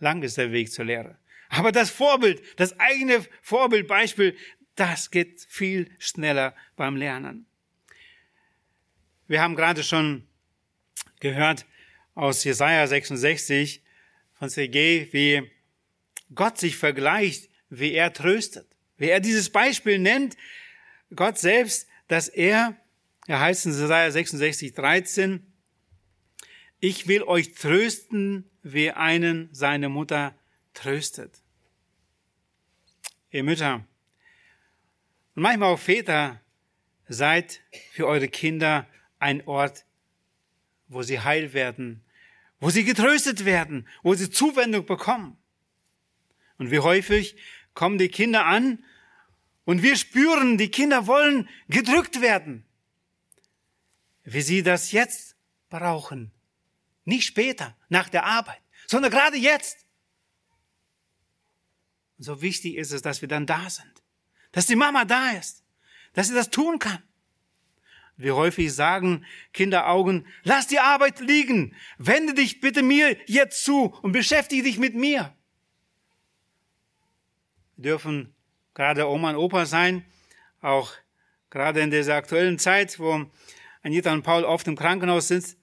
[0.00, 1.16] Lang ist der Weg zur Lehre.
[1.48, 4.36] Aber das Vorbild, das eigene Vorbildbeispiel,
[4.74, 7.46] das geht viel schneller beim Lernen.
[9.28, 10.26] Wir haben gerade schon
[11.20, 11.66] gehört
[12.14, 13.82] aus Jesaja 66
[14.34, 15.50] von Sergei, wie
[16.34, 20.36] Gott sich vergleicht, wie er tröstet, wie er dieses Beispiel nennt.
[21.14, 22.76] Gott selbst, dass er,
[23.26, 25.46] er heißt in Jesaja 66, 13,
[26.80, 30.34] ich will euch trösten, wie einen seine Mutter
[30.74, 31.40] tröstet.
[33.30, 33.86] Ihr Mütter
[35.34, 36.40] und manchmal auch Väter,
[37.08, 37.60] seid
[37.92, 38.86] für eure Kinder
[39.18, 39.84] ein Ort,
[40.88, 42.04] wo sie heil werden,
[42.60, 45.36] wo sie getröstet werden, wo sie Zuwendung bekommen.
[46.58, 47.36] Und wie häufig
[47.74, 48.84] kommen die Kinder an
[49.64, 52.64] und wir spüren, die Kinder wollen gedrückt werden,
[54.24, 55.36] wie sie das jetzt
[55.68, 56.32] brauchen
[57.10, 59.84] nicht später, nach der Arbeit, sondern gerade jetzt.
[62.16, 63.92] Und so wichtig ist es, dass wir dann da sind.
[64.52, 65.64] Dass die Mama da ist.
[66.12, 67.02] dass sie das tun kann.
[68.16, 74.12] Wie häufig sagen Kinderaugen, lass die Arbeit liegen, wende dich bitte mir jetzt zu und
[74.12, 75.34] beschäftige dich mit mir.
[77.76, 78.34] Wir dürfen
[78.74, 80.04] gerade Oma und Opa sein,
[80.60, 80.92] auch
[81.48, 83.30] gerade in dieser aktuellen Zeit, wo
[83.82, 85.56] Anita und Paul oft im Krankenhaus sind.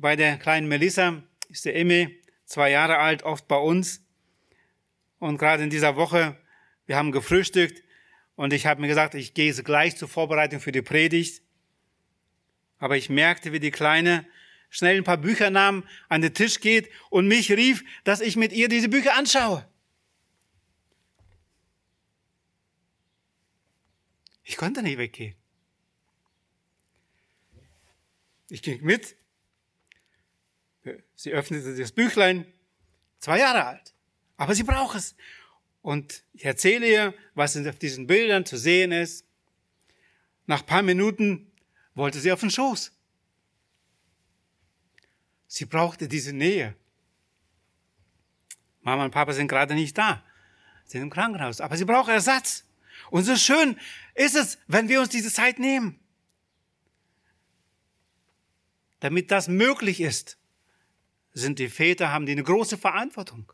[0.00, 4.00] Bei der kleinen Melissa ist der Emmy zwei Jahre alt, oft bei uns.
[5.18, 6.38] Und gerade in dieser Woche,
[6.86, 7.82] wir haben gefrühstückt
[8.36, 11.42] und ich habe mir gesagt, ich gehe gleich zur Vorbereitung für die Predigt.
[12.78, 14.24] Aber ich merkte, wie die Kleine
[14.70, 18.52] schnell ein paar Bücher nahm, an den Tisch geht und mich rief, dass ich mit
[18.52, 19.68] ihr diese Bücher anschaue.
[24.44, 25.34] Ich konnte nicht weggehen.
[28.48, 29.16] Ich ging mit.
[31.14, 32.46] Sie öffnete das Büchlein,
[33.18, 33.94] zwei Jahre alt.
[34.36, 35.14] Aber sie braucht es.
[35.82, 39.24] Und ich erzähle ihr, was auf diesen Bildern zu sehen ist.
[40.46, 41.50] Nach paar Minuten
[41.94, 42.92] wollte sie auf den Schoß.
[45.46, 46.74] Sie brauchte diese Nähe.
[48.82, 50.22] Mama und Papa sind gerade nicht da,
[50.84, 52.64] sind im Krankenhaus, aber sie braucht Ersatz.
[53.10, 53.78] Und so schön
[54.14, 55.98] ist es, wenn wir uns diese Zeit nehmen.
[59.00, 60.37] Damit das möglich ist,
[61.32, 63.52] sind die Väter, haben die eine große Verantwortung.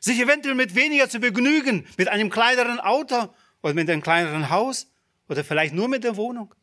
[0.00, 4.90] Sich eventuell mit weniger zu begnügen, mit einem kleineren Auto oder mit einem kleineren Haus
[5.28, 6.54] oder vielleicht nur mit der Wohnung.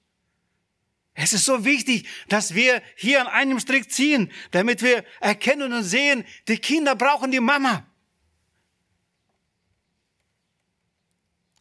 [1.14, 5.84] Es ist so wichtig, dass wir hier an einem Strick ziehen, damit wir erkennen und
[5.84, 7.86] sehen, die Kinder brauchen die Mama.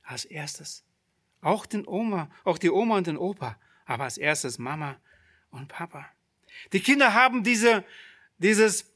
[0.02, 0.84] Als erstes.
[1.40, 3.58] Auch den Oma, auch die Oma und den Opa.
[3.86, 5.00] Aber als erstes Mama
[5.50, 6.06] und Papa.
[6.72, 7.84] Die Kinder haben diese,
[8.40, 8.86] dieses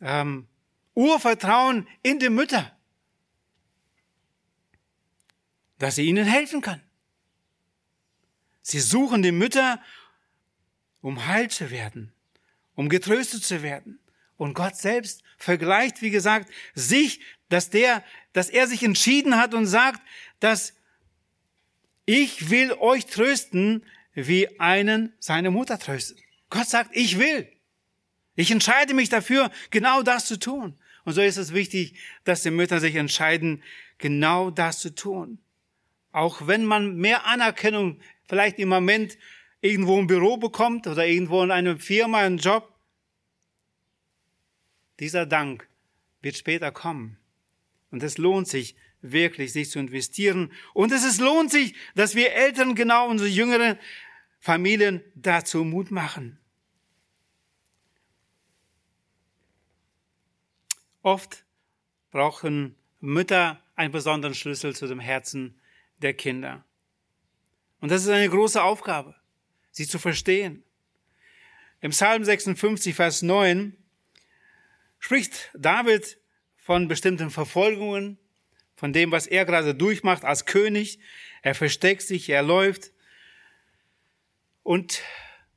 [0.00, 0.48] ähm,
[0.94, 2.76] Urvertrauen in die Mütter,
[5.78, 6.80] dass sie ihnen helfen kann.
[8.62, 9.82] Sie suchen die Mütter,
[11.00, 12.12] um heil zu werden,
[12.74, 13.98] um getröstet zu werden.
[14.36, 19.66] Und Gott selbst vergleicht, wie gesagt, sich, dass der, dass er sich entschieden hat und
[19.66, 20.00] sagt,
[20.38, 20.74] dass
[22.06, 26.18] ich will euch trösten, wie einen seine Mutter tröstet.
[26.48, 27.48] Gott sagt, ich will.
[28.36, 30.78] Ich entscheide mich dafür, genau das zu tun.
[31.04, 33.62] Und so ist es wichtig, dass die Mütter sich entscheiden,
[33.98, 35.38] genau das zu tun.
[36.12, 39.18] Auch wenn man mehr Anerkennung vielleicht im Moment
[39.60, 42.74] irgendwo ein Büro bekommt oder irgendwo in einer Firma einen Job.
[44.98, 45.68] Dieser Dank
[46.22, 47.18] wird später kommen.
[47.90, 50.52] Und es lohnt sich wirklich, sich zu investieren.
[50.74, 53.78] Und es lohnt sich, dass wir Eltern, genau unsere jüngeren
[54.38, 56.39] Familien dazu Mut machen.
[61.02, 61.44] Oft
[62.10, 65.60] brauchen Mütter einen besonderen Schlüssel zu dem Herzen
[65.98, 66.64] der Kinder.
[67.80, 69.14] Und das ist eine große Aufgabe,
[69.70, 70.62] sie zu verstehen.
[71.80, 73.76] Im Psalm 56, Vers 9
[74.98, 76.18] spricht David
[76.56, 78.18] von bestimmten Verfolgungen,
[78.76, 81.00] von dem, was er gerade durchmacht als König.
[81.42, 82.92] Er versteckt sich, er läuft
[84.62, 85.02] und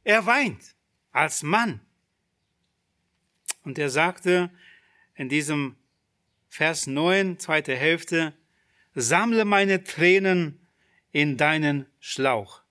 [0.04, 0.76] er weint
[1.12, 1.82] als Mann.
[3.64, 4.50] Und er sagte
[5.16, 5.76] in diesem
[6.50, 8.34] Vers 9, zweite Hälfte,
[8.96, 10.68] sammle meine Tränen
[11.12, 12.62] in deinen Schlauch.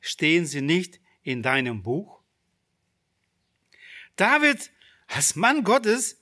[0.00, 2.20] Stehen sie nicht in deinem Buch?
[4.16, 4.70] David
[5.06, 6.20] als Mann Gottes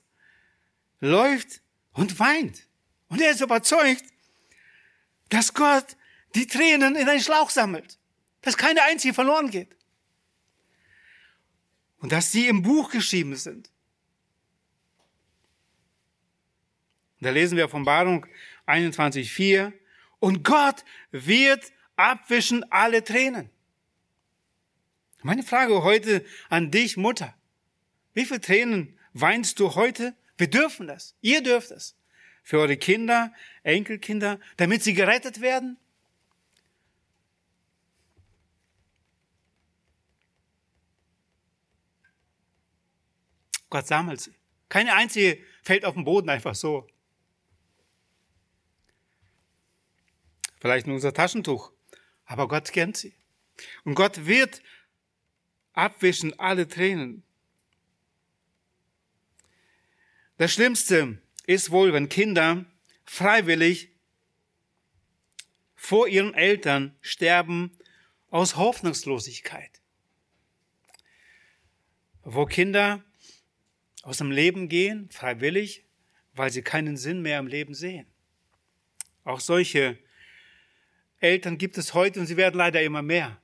[0.99, 1.61] läuft
[1.93, 2.67] und weint.
[3.07, 4.03] Und er ist überzeugt,
[5.29, 5.97] dass Gott
[6.35, 7.97] die Tränen in einen Schlauch sammelt,
[8.41, 9.75] dass keine einzige verloren geht.
[11.99, 13.69] Und dass sie im Buch geschrieben sind.
[17.21, 18.25] Da lesen wir Offenbarung
[18.65, 19.73] 21,4.
[20.19, 23.49] Und Gott wird abwischen alle Tränen.
[25.21, 27.33] Meine Frage heute an dich, Mutter.
[28.13, 30.15] Wie viele Tränen weinst du heute?
[30.37, 31.15] Wir dürfen das.
[31.21, 31.95] Ihr dürft es.
[32.41, 35.77] Für eure Kinder, Enkelkinder, damit sie gerettet werden.
[43.69, 44.33] Gott sammelt sie.
[44.67, 46.87] Keine einzige fällt auf den Boden einfach so.
[50.59, 51.71] Vielleicht nur unser Taschentuch.
[52.25, 53.13] Aber Gott kennt sie.
[53.83, 54.61] Und Gott wird
[55.73, 57.23] abwischen alle Tränen.
[60.37, 62.65] Das Schlimmste ist wohl, wenn Kinder
[63.03, 63.89] freiwillig
[65.75, 67.77] vor ihren Eltern sterben
[68.29, 69.81] aus Hoffnungslosigkeit.
[72.21, 73.03] Wo Kinder
[74.03, 75.83] aus dem Leben gehen, freiwillig,
[76.33, 78.07] weil sie keinen Sinn mehr im Leben sehen.
[79.23, 79.97] Auch solche
[81.19, 83.41] Eltern gibt es heute und sie werden leider immer mehr.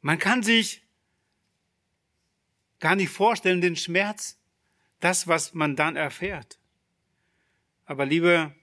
[0.00, 0.82] Man kann sich
[2.78, 4.38] gar nicht vorstellen, den Schmerz,
[5.00, 6.58] das, was man dann erfährt.
[7.84, 8.54] Aber liebe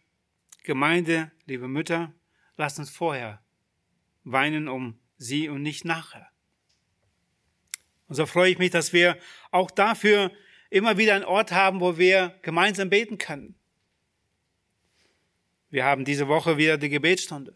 [0.64, 2.14] Gemeinde, liebe Mütter,
[2.56, 3.42] lasst uns vorher
[4.32, 6.30] weinen um sie und nicht nachher.
[8.08, 9.18] Und so freue ich mich, dass wir
[9.52, 10.32] auch dafür
[10.70, 13.57] immer wieder einen Ort haben, wo wir gemeinsam beten können.
[15.70, 17.56] Wir haben diese Woche wieder die Gebetsstunde.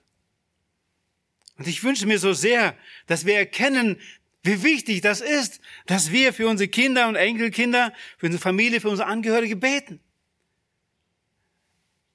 [1.57, 2.75] Und ich wünsche mir so sehr,
[3.07, 3.99] dass wir erkennen,
[4.43, 8.89] wie wichtig das ist, dass wir für unsere Kinder und Enkelkinder, für unsere Familie, für
[8.89, 9.99] unsere Angehörige beten.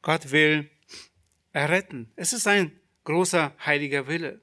[0.03, 0.69] Gott will
[1.53, 2.11] erretten.
[2.17, 2.73] Es ist ein
[3.05, 4.41] großer heiliger Wille.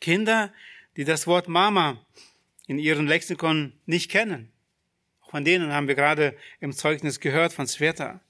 [0.00, 0.52] Kinder,
[0.96, 2.04] die das Wort Mama
[2.66, 4.52] in ihren Lexikon nicht kennen.
[5.22, 8.20] Auch von denen haben wir gerade im Zeugnis gehört von Sveta.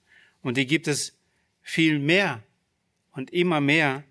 [0.43, 1.19] Und die gibt es
[1.63, 2.43] viel mehr
[3.13, 4.05] und immer mehr.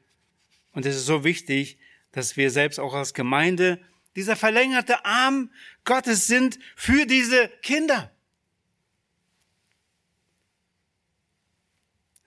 [0.71, 1.77] Und es ist so wichtig,
[2.11, 3.79] dass wir selbst auch als Gemeinde
[4.15, 5.51] dieser verlängerte Arm
[5.83, 8.11] Gottes sind für diese Kinder.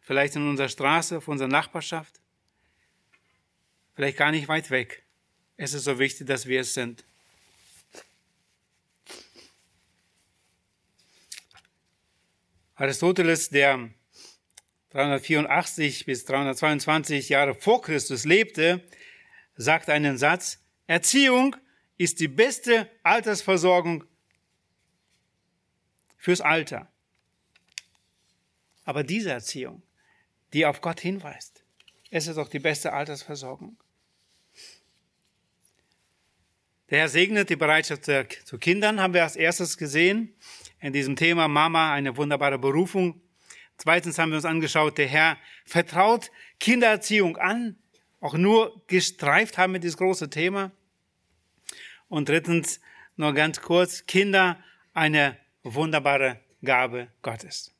[0.00, 2.20] Vielleicht in unserer Straße, auf unserer Nachbarschaft,
[3.94, 5.02] vielleicht gar nicht weit weg.
[5.56, 7.04] Es ist so wichtig, dass wir es sind.
[12.76, 13.88] Aristoteles, der
[14.94, 18.80] 384 bis 322 Jahre vor Christus lebte,
[19.56, 21.56] sagt einen Satz, Erziehung
[21.98, 24.04] ist die beste Altersversorgung
[26.16, 26.88] fürs Alter.
[28.84, 29.82] Aber diese Erziehung,
[30.52, 31.64] die auf Gott hinweist,
[32.10, 33.76] es ist auch die beste Altersversorgung.
[36.90, 40.36] Der Herr segnet die Bereitschaft zu Kindern, haben wir als erstes gesehen.
[40.78, 43.23] In diesem Thema Mama eine wunderbare Berufung.
[43.76, 47.76] Zweitens haben wir uns angeschaut, der Herr vertraut Kindererziehung an.
[48.20, 50.70] Auch nur gestreift haben wir dieses große Thema.
[52.08, 52.80] Und drittens,
[53.16, 54.58] nur ganz kurz, Kinder,
[54.92, 57.74] eine wunderbare Gabe Gottes.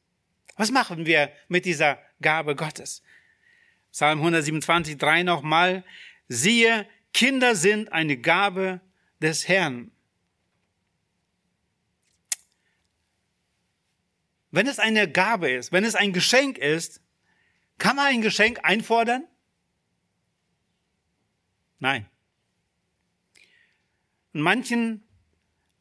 [0.57, 3.02] Was machen wir mit dieser Gabe Gottes?
[3.92, 5.85] Psalm 127, 3 nochmal.
[6.28, 8.80] Siehe, Kinder sind eine Gabe
[9.20, 9.90] des Herrn.
[14.54, 17.00] Wenn es eine Gabe ist, wenn es ein Geschenk ist,
[17.78, 19.26] kann man ein Geschenk einfordern?
[21.80, 22.06] Nein.
[24.32, 25.02] In manchen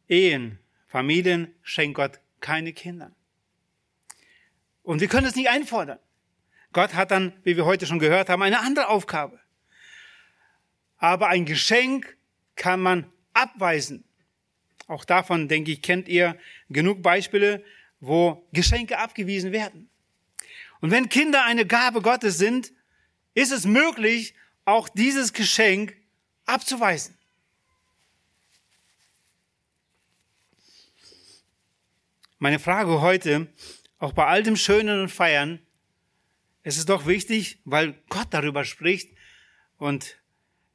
[0.07, 0.57] Ehen,
[0.87, 3.11] Familien schenkt Gott keine Kinder.
[4.81, 5.99] Und wir können es nicht einfordern.
[6.71, 9.39] Gott hat dann, wie wir heute schon gehört haben, eine andere Aufgabe.
[10.97, 12.17] Aber ein Geschenk
[12.55, 13.05] kann man
[13.35, 14.03] abweisen.
[14.87, 17.63] Auch davon, denke ich, kennt ihr genug Beispiele,
[18.05, 19.89] wo Geschenke abgewiesen werden.
[20.81, 22.73] Und wenn Kinder eine Gabe Gottes sind,
[23.33, 24.35] ist es möglich,
[24.65, 25.95] auch dieses Geschenk
[26.45, 27.17] abzuweisen.
[32.39, 33.47] Meine Frage heute,
[33.99, 35.59] auch bei all dem Schönen und Feiern,
[36.61, 39.15] es ist doch wichtig, weil Gott darüber spricht
[39.77, 40.17] und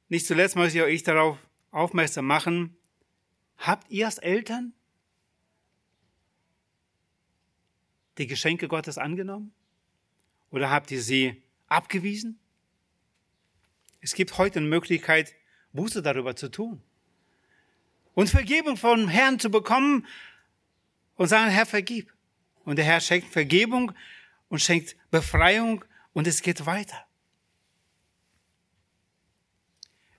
[0.08, 1.36] nicht zuletzt möchte ich euch darauf
[1.72, 2.78] aufmerksam machen,
[3.58, 4.72] habt ihr als Eltern
[8.18, 9.52] die Geschenke Gottes angenommen?
[10.50, 12.38] Oder habt ihr sie abgewiesen?
[14.00, 15.35] Es gibt heute eine Möglichkeit,
[15.72, 16.83] Buße darüber zu tun.
[18.14, 20.07] Und Vergebung vom Herrn zu bekommen
[21.16, 22.12] und sagen, Herr, vergib.
[22.64, 23.92] Und der Herr schenkt Vergebung
[24.48, 27.07] und schenkt Befreiung und es geht weiter.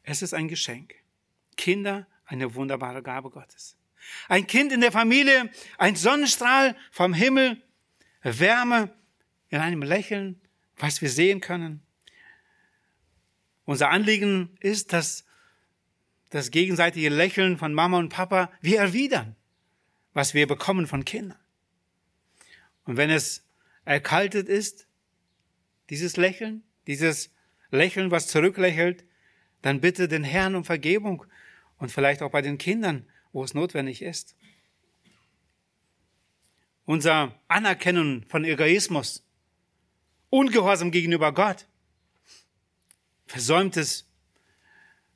[0.03, 0.95] Es ist ein Geschenk.
[1.57, 3.75] Kinder eine wunderbare Gabe Gottes.
[4.27, 7.61] Ein Kind in der Familie, ein Sonnenstrahl vom Himmel,
[8.21, 8.93] Wärme
[9.49, 10.39] in einem Lächeln,
[10.77, 11.81] was wir sehen können.
[13.65, 15.25] Unser Anliegen ist, dass
[16.29, 19.35] das gegenseitige Lächeln von Mama und Papa wir erwidern,
[20.13, 21.39] was wir bekommen von Kindern.
[22.85, 23.45] Und wenn es
[23.85, 24.87] erkaltet ist,
[25.89, 27.31] dieses Lächeln, dieses
[27.71, 29.05] Lächeln, was zurücklächelt,
[29.61, 31.25] dann bitte den Herrn um Vergebung
[31.77, 34.35] und vielleicht auch bei den Kindern, wo es notwendig ist.
[36.89, 39.23] Unser Anerkennen von Egoismus,
[40.31, 41.67] Ungehorsam gegenüber Gott,
[43.27, 44.09] versäumtes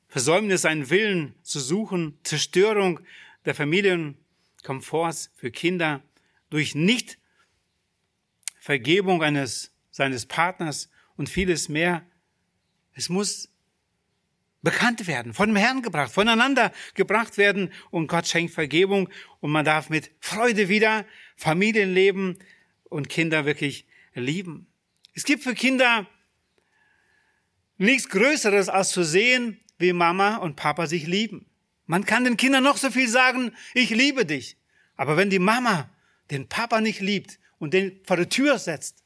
[0.08, 3.00] Versäumnis, einen Willen zu suchen, Zerstörung
[3.46, 6.04] der Familienkomforts für Kinder
[6.52, 7.18] durch nicht
[8.60, 12.06] Vergebung eines seines Partners und vieles mehr.
[12.94, 13.50] Es muss
[14.62, 19.10] bekannt werden, von dem Herrn gebracht, voneinander gebracht werden und Gott schenkt Vergebung
[19.40, 21.06] und man darf mit Freude wieder
[21.36, 22.40] Familienleben
[22.86, 24.68] und Kinder wirklich lieben.
[25.14, 26.08] Es gibt für Kinder
[27.78, 31.46] nichts Größeres als zu sehen, wie Mama und Papa sich lieben.
[31.86, 34.58] Man kann den Kindern noch so viel sagen, ich liebe dich.
[34.96, 35.90] Aber wenn die Mama
[36.32, 39.04] den Papa nicht liebt und den vor die Tür setzt,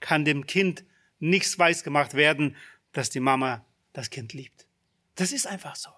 [0.00, 0.84] kann dem Kind
[1.18, 2.56] nichts weiß gemacht werden,
[2.92, 4.66] dass die Mama das Kind liebt.
[5.14, 5.90] Das ist einfach so.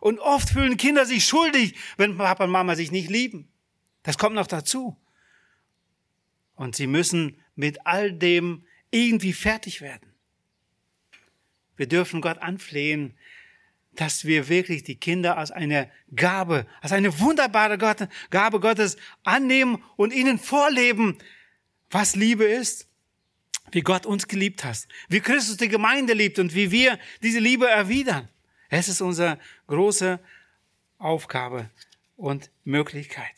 [0.00, 3.49] Und oft fühlen Kinder sich schuldig, wenn Papa und Mama sich nicht lieben.
[4.02, 4.96] Das kommt noch dazu.
[6.54, 10.12] Und sie müssen mit all dem irgendwie fertig werden.
[11.76, 13.14] Wir dürfen Gott anflehen,
[13.92, 17.78] dass wir wirklich die Kinder als eine Gabe, als eine wunderbare
[18.30, 21.18] Gabe Gottes annehmen und ihnen vorleben,
[21.90, 22.86] was Liebe ist,
[23.72, 27.68] wie Gott uns geliebt hat, wie Christus die Gemeinde liebt und wie wir diese Liebe
[27.68, 28.28] erwidern.
[28.68, 30.20] Es ist unsere große
[30.98, 31.70] Aufgabe
[32.16, 33.34] und Möglichkeit.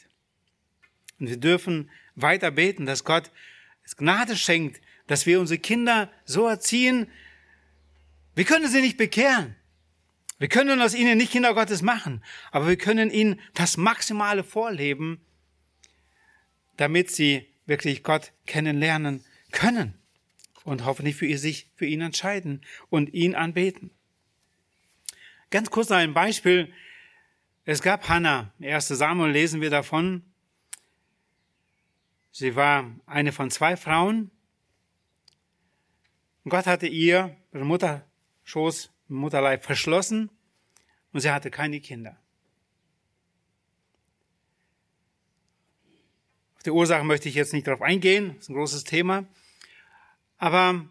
[1.23, 3.31] Und wir dürfen weiter beten, dass Gott
[3.97, 7.07] Gnade schenkt, dass wir unsere Kinder so erziehen.
[8.35, 9.55] Wir können sie nicht bekehren.
[10.41, 15.21] Wir können aus ihnen nicht Kinder Gottes machen, aber wir können ihnen das Maximale vorleben,
[16.77, 19.95] damit sie wirklich Gott kennenlernen können
[20.65, 23.93] und hoffentlich für sich für ihn entscheiden und ihn anbeten.
[25.51, 26.73] Ganz kurz noch ein Beispiel.
[27.65, 28.53] Es gab Hannah.
[28.61, 28.89] 1.
[28.89, 30.25] Samuel lesen wir davon.
[32.33, 34.31] Sie war eine von zwei Frauen.
[36.45, 40.31] Gott hatte ihr ihre Mutterschoß, Mutterleib verschlossen
[41.13, 42.19] und sie hatte keine Kinder.
[46.57, 49.27] Auf die Ursache möchte ich jetzt nicht darauf eingehen, das ist ein großes Thema.
[50.39, 50.87] Aber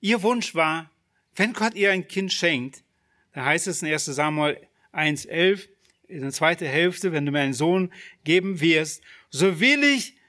[0.00, 0.90] ihr Wunsch war,
[1.34, 2.84] wenn Gott ihr ein Kind schenkt,
[3.32, 5.68] da heißt es in 1 Samuel 1,11,
[6.06, 10.19] in der zweiten Hälfte, wenn du mir einen Sohn geben wirst, so will ich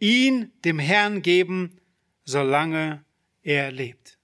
[0.00, 1.80] ihn dem Herrn geben,
[2.24, 3.04] solange
[3.42, 4.18] er lebt.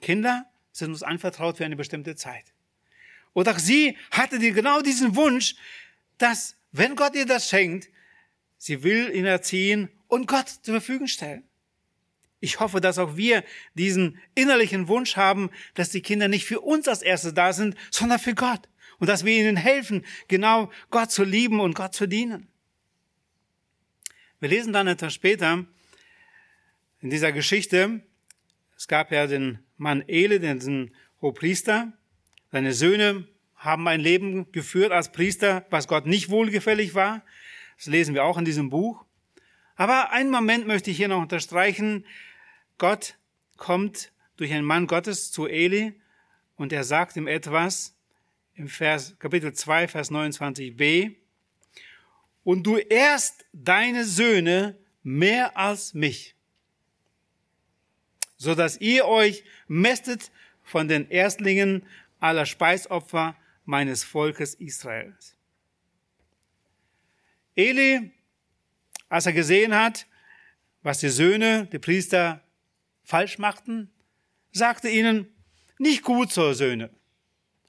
[0.00, 2.52] Kinder sind uns anvertraut für eine bestimmte Zeit.
[3.32, 5.54] Und auch sie hatte genau diesen Wunsch,
[6.18, 7.88] dass, wenn Gott ihr das schenkt,
[8.56, 11.44] sie will ihn erziehen und Gott zur Verfügung stellen.
[12.40, 13.44] Ich hoffe, dass auch wir
[13.74, 18.18] diesen innerlichen Wunsch haben, dass die Kinder nicht für uns als Erste da sind, sondern
[18.18, 18.68] für Gott.
[18.98, 22.48] Und dass wir ihnen helfen, genau Gott zu lieben und Gott zu dienen.
[24.40, 25.64] Wir lesen dann etwas später
[27.00, 28.02] in dieser Geschichte,
[28.76, 31.92] es gab ja den Mann Ele, den Hohepriester.
[32.52, 33.26] Seine Söhne
[33.56, 37.24] haben ein Leben geführt als Priester, was Gott nicht wohlgefällig war.
[37.76, 39.04] Das lesen wir auch in diesem Buch.
[39.74, 42.06] Aber einen Moment möchte ich hier noch unterstreichen.
[42.78, 43.16] Gott
[43.56, 46.00] kommt durch einen Mann Gottes zu Eli
[46.54, 47.96] und er sagt ihm etwas
[48.54, 51.16] im Vers, Kapitel 2, Vers 29b.
[52.44, 56.34] Und du ehrst deine Söhne mehr als mich,
[58.36, 60.30] so dass ihr euch mästet
[60.62, 61.86] von den Erstlingen
[62.20, 65.36] aller Speisopfer meines Volkes Israels.
[67.54, 68.12] Eli
[69.08, 70.06] als er gesehen hat,
[70.82, 72.42] was die Söhne, die Priester
[73.04, 73.90] falsch machten,
[74.52, 75.34] sagte ihnen,
[75.78, 76.90] nicht gut so, Söhne.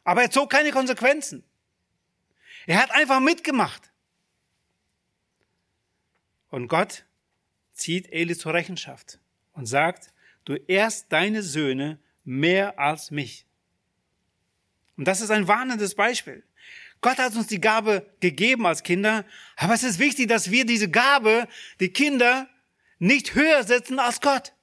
[0.03, 1.43] Aber er zog keine Konsequenzen.
[2.65, 3.88] Er hat einfach mitgemacht.
[6.49, 7.05] Und Gott
[7.73, 9.19] zieht Eli zur Rechenschaft
[9.53, 10.11] und sagt,
[10.45, 13.45] du ehrst deine Söhne mehr als mich.
[14.97, 16.43] Und das ist ein warnendes Beispiel.
[17.01, 19.25] Gott hat uns die Gabe gegeben als Kinder,
[19.55, 21.47] aber es ist wichtig, dass wir diese Gabe,
[21.79, 22.49] die Kinder,
[22.97, 24.53] nicht höher setzen als Gott.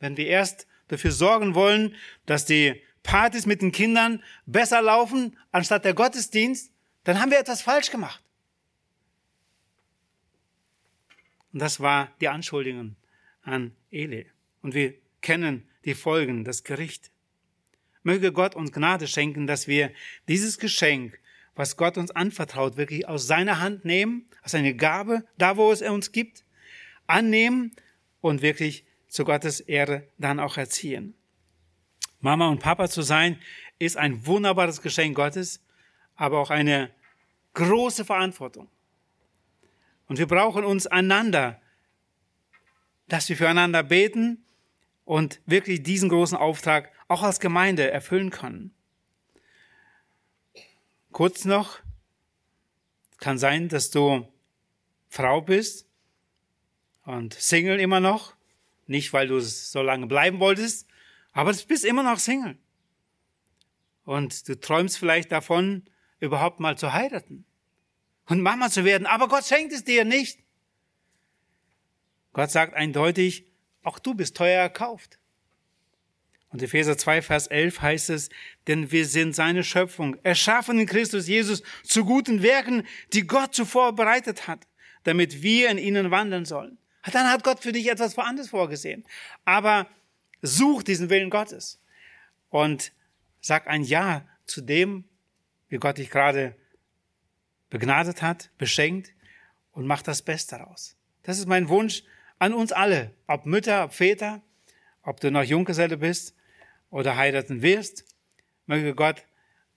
[0.00, 1.94] Wenn wir erst dafür sorgen wollen,
[2.26, 6.72] dass die Partys mit den Kindern besser laufen, anstatt der Gottesdienst,
[7.04, 8.22] dann haben wir etwas falsch gemacht.
[11.52, 12.96] Und das war die Anschuldigung
[13.42, 14.26] an Eli.
[14.62, 17.10] Und wir kennen die Folgen, das Gericht.
[18.02, 19.92] Möge Gott uns Gnade schenken, dass wir
[20.28, 21.18] dieses Geschenk,
[21.54, 25.80] was Gott uns anvertraut, wirklich aus seiner Hand nehmen, als eine Gabe, da wo es
[25.80, 26.44] er uns gibt,
[27.06, 27.72] annehmen
[28.20, 31.14] und wirklich zu Gottes Ehre dann auch erziehen.
[32.20, 33.38] Mama und Papa zu sein,
[33.78, 35.60] ist ein wunderbares Geschenk Gottes,
[36.14, 36.90] aber auch eine
[37.54, 38.68] große Verantwortung.
[40.10, 41.62] Und wir brauchen uns einander,
[43.06, 44.44] dass wir füreinander beten
[45.04, 48.74] und wirklich diesen großen Auftrag auch als Gemeinde erfüllen können.
[51.12, 51.78] Kurz noch,
[53.18, 54.26] kann sein, dass du
[55.08, 55.86] Frau bist
[57.04, 58.34] und Single immer noch,
[58.88, 60.88] nicht weil du so lange bleiben wolltest,
[61.30, 62.58] aber du bist immer noch Single.
[64.04, 65.84] Und du träumst vielleicht davon,
[66.18, 67.44] überhaupt mal zu heiraten
[68.30, 70.38] und Mama zu werden, aber Gott schenkt es dir nicht.
[72.32, 73.44] Gott sagt eindeutig,
[73.82, 75.18] auch du bist teuer erkauft.
[76.50, 78.30] Und Epheser 2, Vers 11 heißt es,
[78.68, 83.94] denn wir sind seine Schöpfung, erschaffen in Christus Jesus zu guten Werken, die Gott zuvor
[83.94, 84.66] bereitet hat,
[85.02, 86.78] damit wir in ihnen wandeln sollen.
[87.12, 89.04] Dann hat Gott für dich etwas anderes vorgesehen.
[89.44, 89.88] Aber
[90.40, 91.80] such diesen Willen Gottes
[92.48, 92.92] und
[93.40, 95.04] sag ein Ja zu dem,
[95.68, 96.54] wie Gott dich gerade
[97.70, 99.12] begnadet hat, beschenkt
[99.72, 100.96] und mach das Beste daraus.
[101.22, 102.02] Das ist mein Wunsch
[102.38, 104.42] an uns alle, ob Mütter, ob Väter,
[105.02, 106.34] ob du noch Junggeselle bist
[106.90, 108.04] oder heiraten wirst,
[108.66, 109.24] möge Gott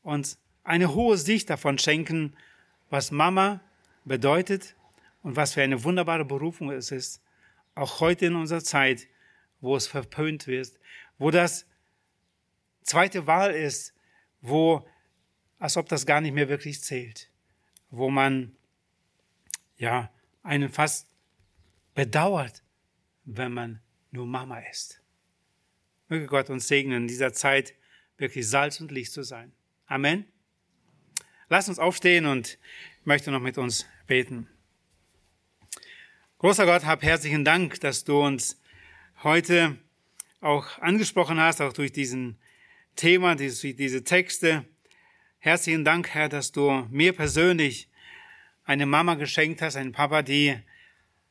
[0.01, 2.35] uns eine hohe Sicht davon schenken,
[2.89, 3.61] was Mama
[4.05, 4.75] bedeutet
[5.21, 7.21] und was für eine wunderbare Berufung es ist,
[7.75, 9.07] auch heute in unserer Zeit,
[9.61, 10.71] wo es verpönt wird,
[11.17, 11.65] wo das
[12.83, 13.93] zweite Wahl ist,
[14.41, 14.85] wo,
[15.59, 17.29] als ob das gar nicht mehr wirklich zählt,
[17.95, 18.55] wo man,
[19.77, 21.07] ja, einen fast
[21.93, 22.63] bedauert,
[23.23, 24.99] wenn man nur Mama ist.
[26.07, 27.75] Möge Gott uns segnen, in dieser Zeit
[28.17, 29.51] wirklich Salz und Licht zu sein.
[29.85, 30.25] Amen.
[31.49, 32.57] Lass uns aufstehen und
[32.99, 34.49] ich möchte noch mit uns beten.
[36.39, 38.59] Großer Gott, hab herzlichen Dank, dass du uns
[39.21, 39.77] heute
[40.41, 42.39] auch angesprochen hast, auch durch diesen
[42.95, 44.65] Thema, diese, diese Texte.
[45.45, 47.89] Herzlichen Dank, Herr, dass du mir persönlich
[48.63, 50.57] eine Mama geschenkt hast, einen Papa, die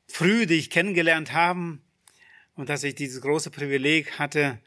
[0.06, 1.82] früh dich kennengelernt haben
[2.54, 4.58] und dass ich dieses große Privileg hatte,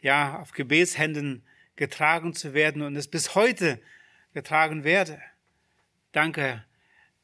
[0.00, 3.82] ja, auf Gebetshänden getragen zu werden und es bis heute
[4.34, 5.20] getragen werde.
[6.12, 6.64] Danke,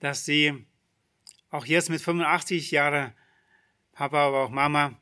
[0.01, 0.67] dass Sie
[1.51, 3.13] auch jetzt mit 85 Jahren,
[3.93, 4.99] Papa, aber auch Mama,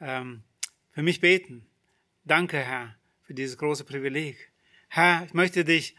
[0.00, 0.44] ähm,
[0.92, 1.66] für mich beten.
[2.24, 4.49] Danke, Herr, für dieses große Privileg.
[4.92, 5.94] Herr, ich möchte dich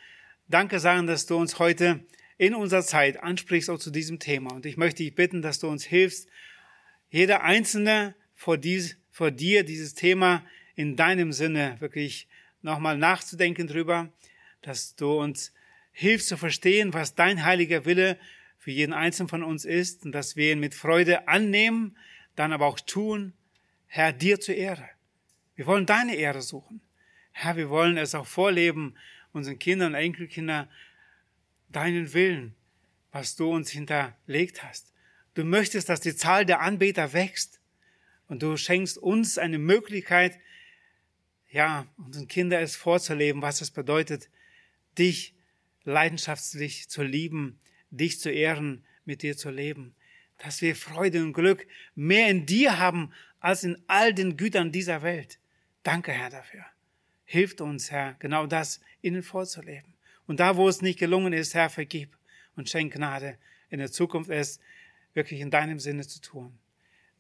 [0.50, 2.04] Danke sagen, dass du uns heute
[2.38, 4.54] in unserer Zeit ansprichst auch zu diesem Thema.
[4.54, 6.28] Und ich möchte dich bitten, dass du uns hilfst,
[7.10, 12.28] jeder Einzelne vor, dies, vor dir dieses Thema in deinem Sinne wirklich
[12.64, 14.12] nochmal nachzudenken drüber,
[14.62, 15.54] dass du uns
[15.94, 18.18] hilfst zu verstehen, was dein heiliger Wille
[18.58, 21.98] für jeden Einzelnen von uns ist und dass wir ihn mit Freude annehmen,
[22.36, 23.32] dann aber auch tun,
[23.88, 24.90] Herr, dir zur Ehre.
[25.56, 26.82] Wir wollen deine Ehre suchen.
[27.32, 28.96] Herr, wir wollen es auch vorleben,
[29.34, 30.70] unseren Kindern und Enkelkindern,
[31.70, 32.56] deinen Willen,
[33.12, 34.94] was du uns hinterlegt hast.
[35.34, 37.62] Du möchtest, dass die Zahl der Anbeter wächst
[38.28, 40.40] und du schenkst uns eine Möglichkeit,
[41.50, 44.30] ja, unseren Kindern es vorzuleben, was es bedeutet,
[44.98, 45.36] dich
[45.84, 47.60] leidenschaftlich zu lieben,
[47.90, 49.96] dich zu ehren, mit dir zu leben.
[50.38, 55.02] Dass wir Freude und Glück mehr in dir haben als in all den Gütern dieser
[55.02, 55.40] Welt.
[55.84, 56.66] Danke, Herr, dafür.
[57.32, 59.94] Hilft uns, Herr, genau das ihnen vorzuleben.
[60.28, 62.18] Und da, wo es nicht gelungen ist, Herr, vergib
[62.58, 63.38] und schenk Gnade,
[63.70, 64.60] in der Zukunft es
[65.14, 66.60] wirklich in deinem Sinne zu tun.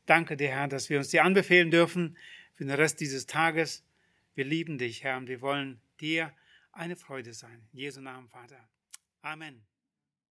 [0.06, 2.18] Danke dir, Herr, dass wir uns dir anbefehlen dürfen
[2.56, 3.86] für den Rest dieses Tages.
[4.36, 6.34] Wir lieben dich, Herr, und wir wollen dir
[6.74, 7.62] eine Freude sein.
[7.72, 8.68] In Jesu Namen, Vater.
[9.22, 9.62] Amen.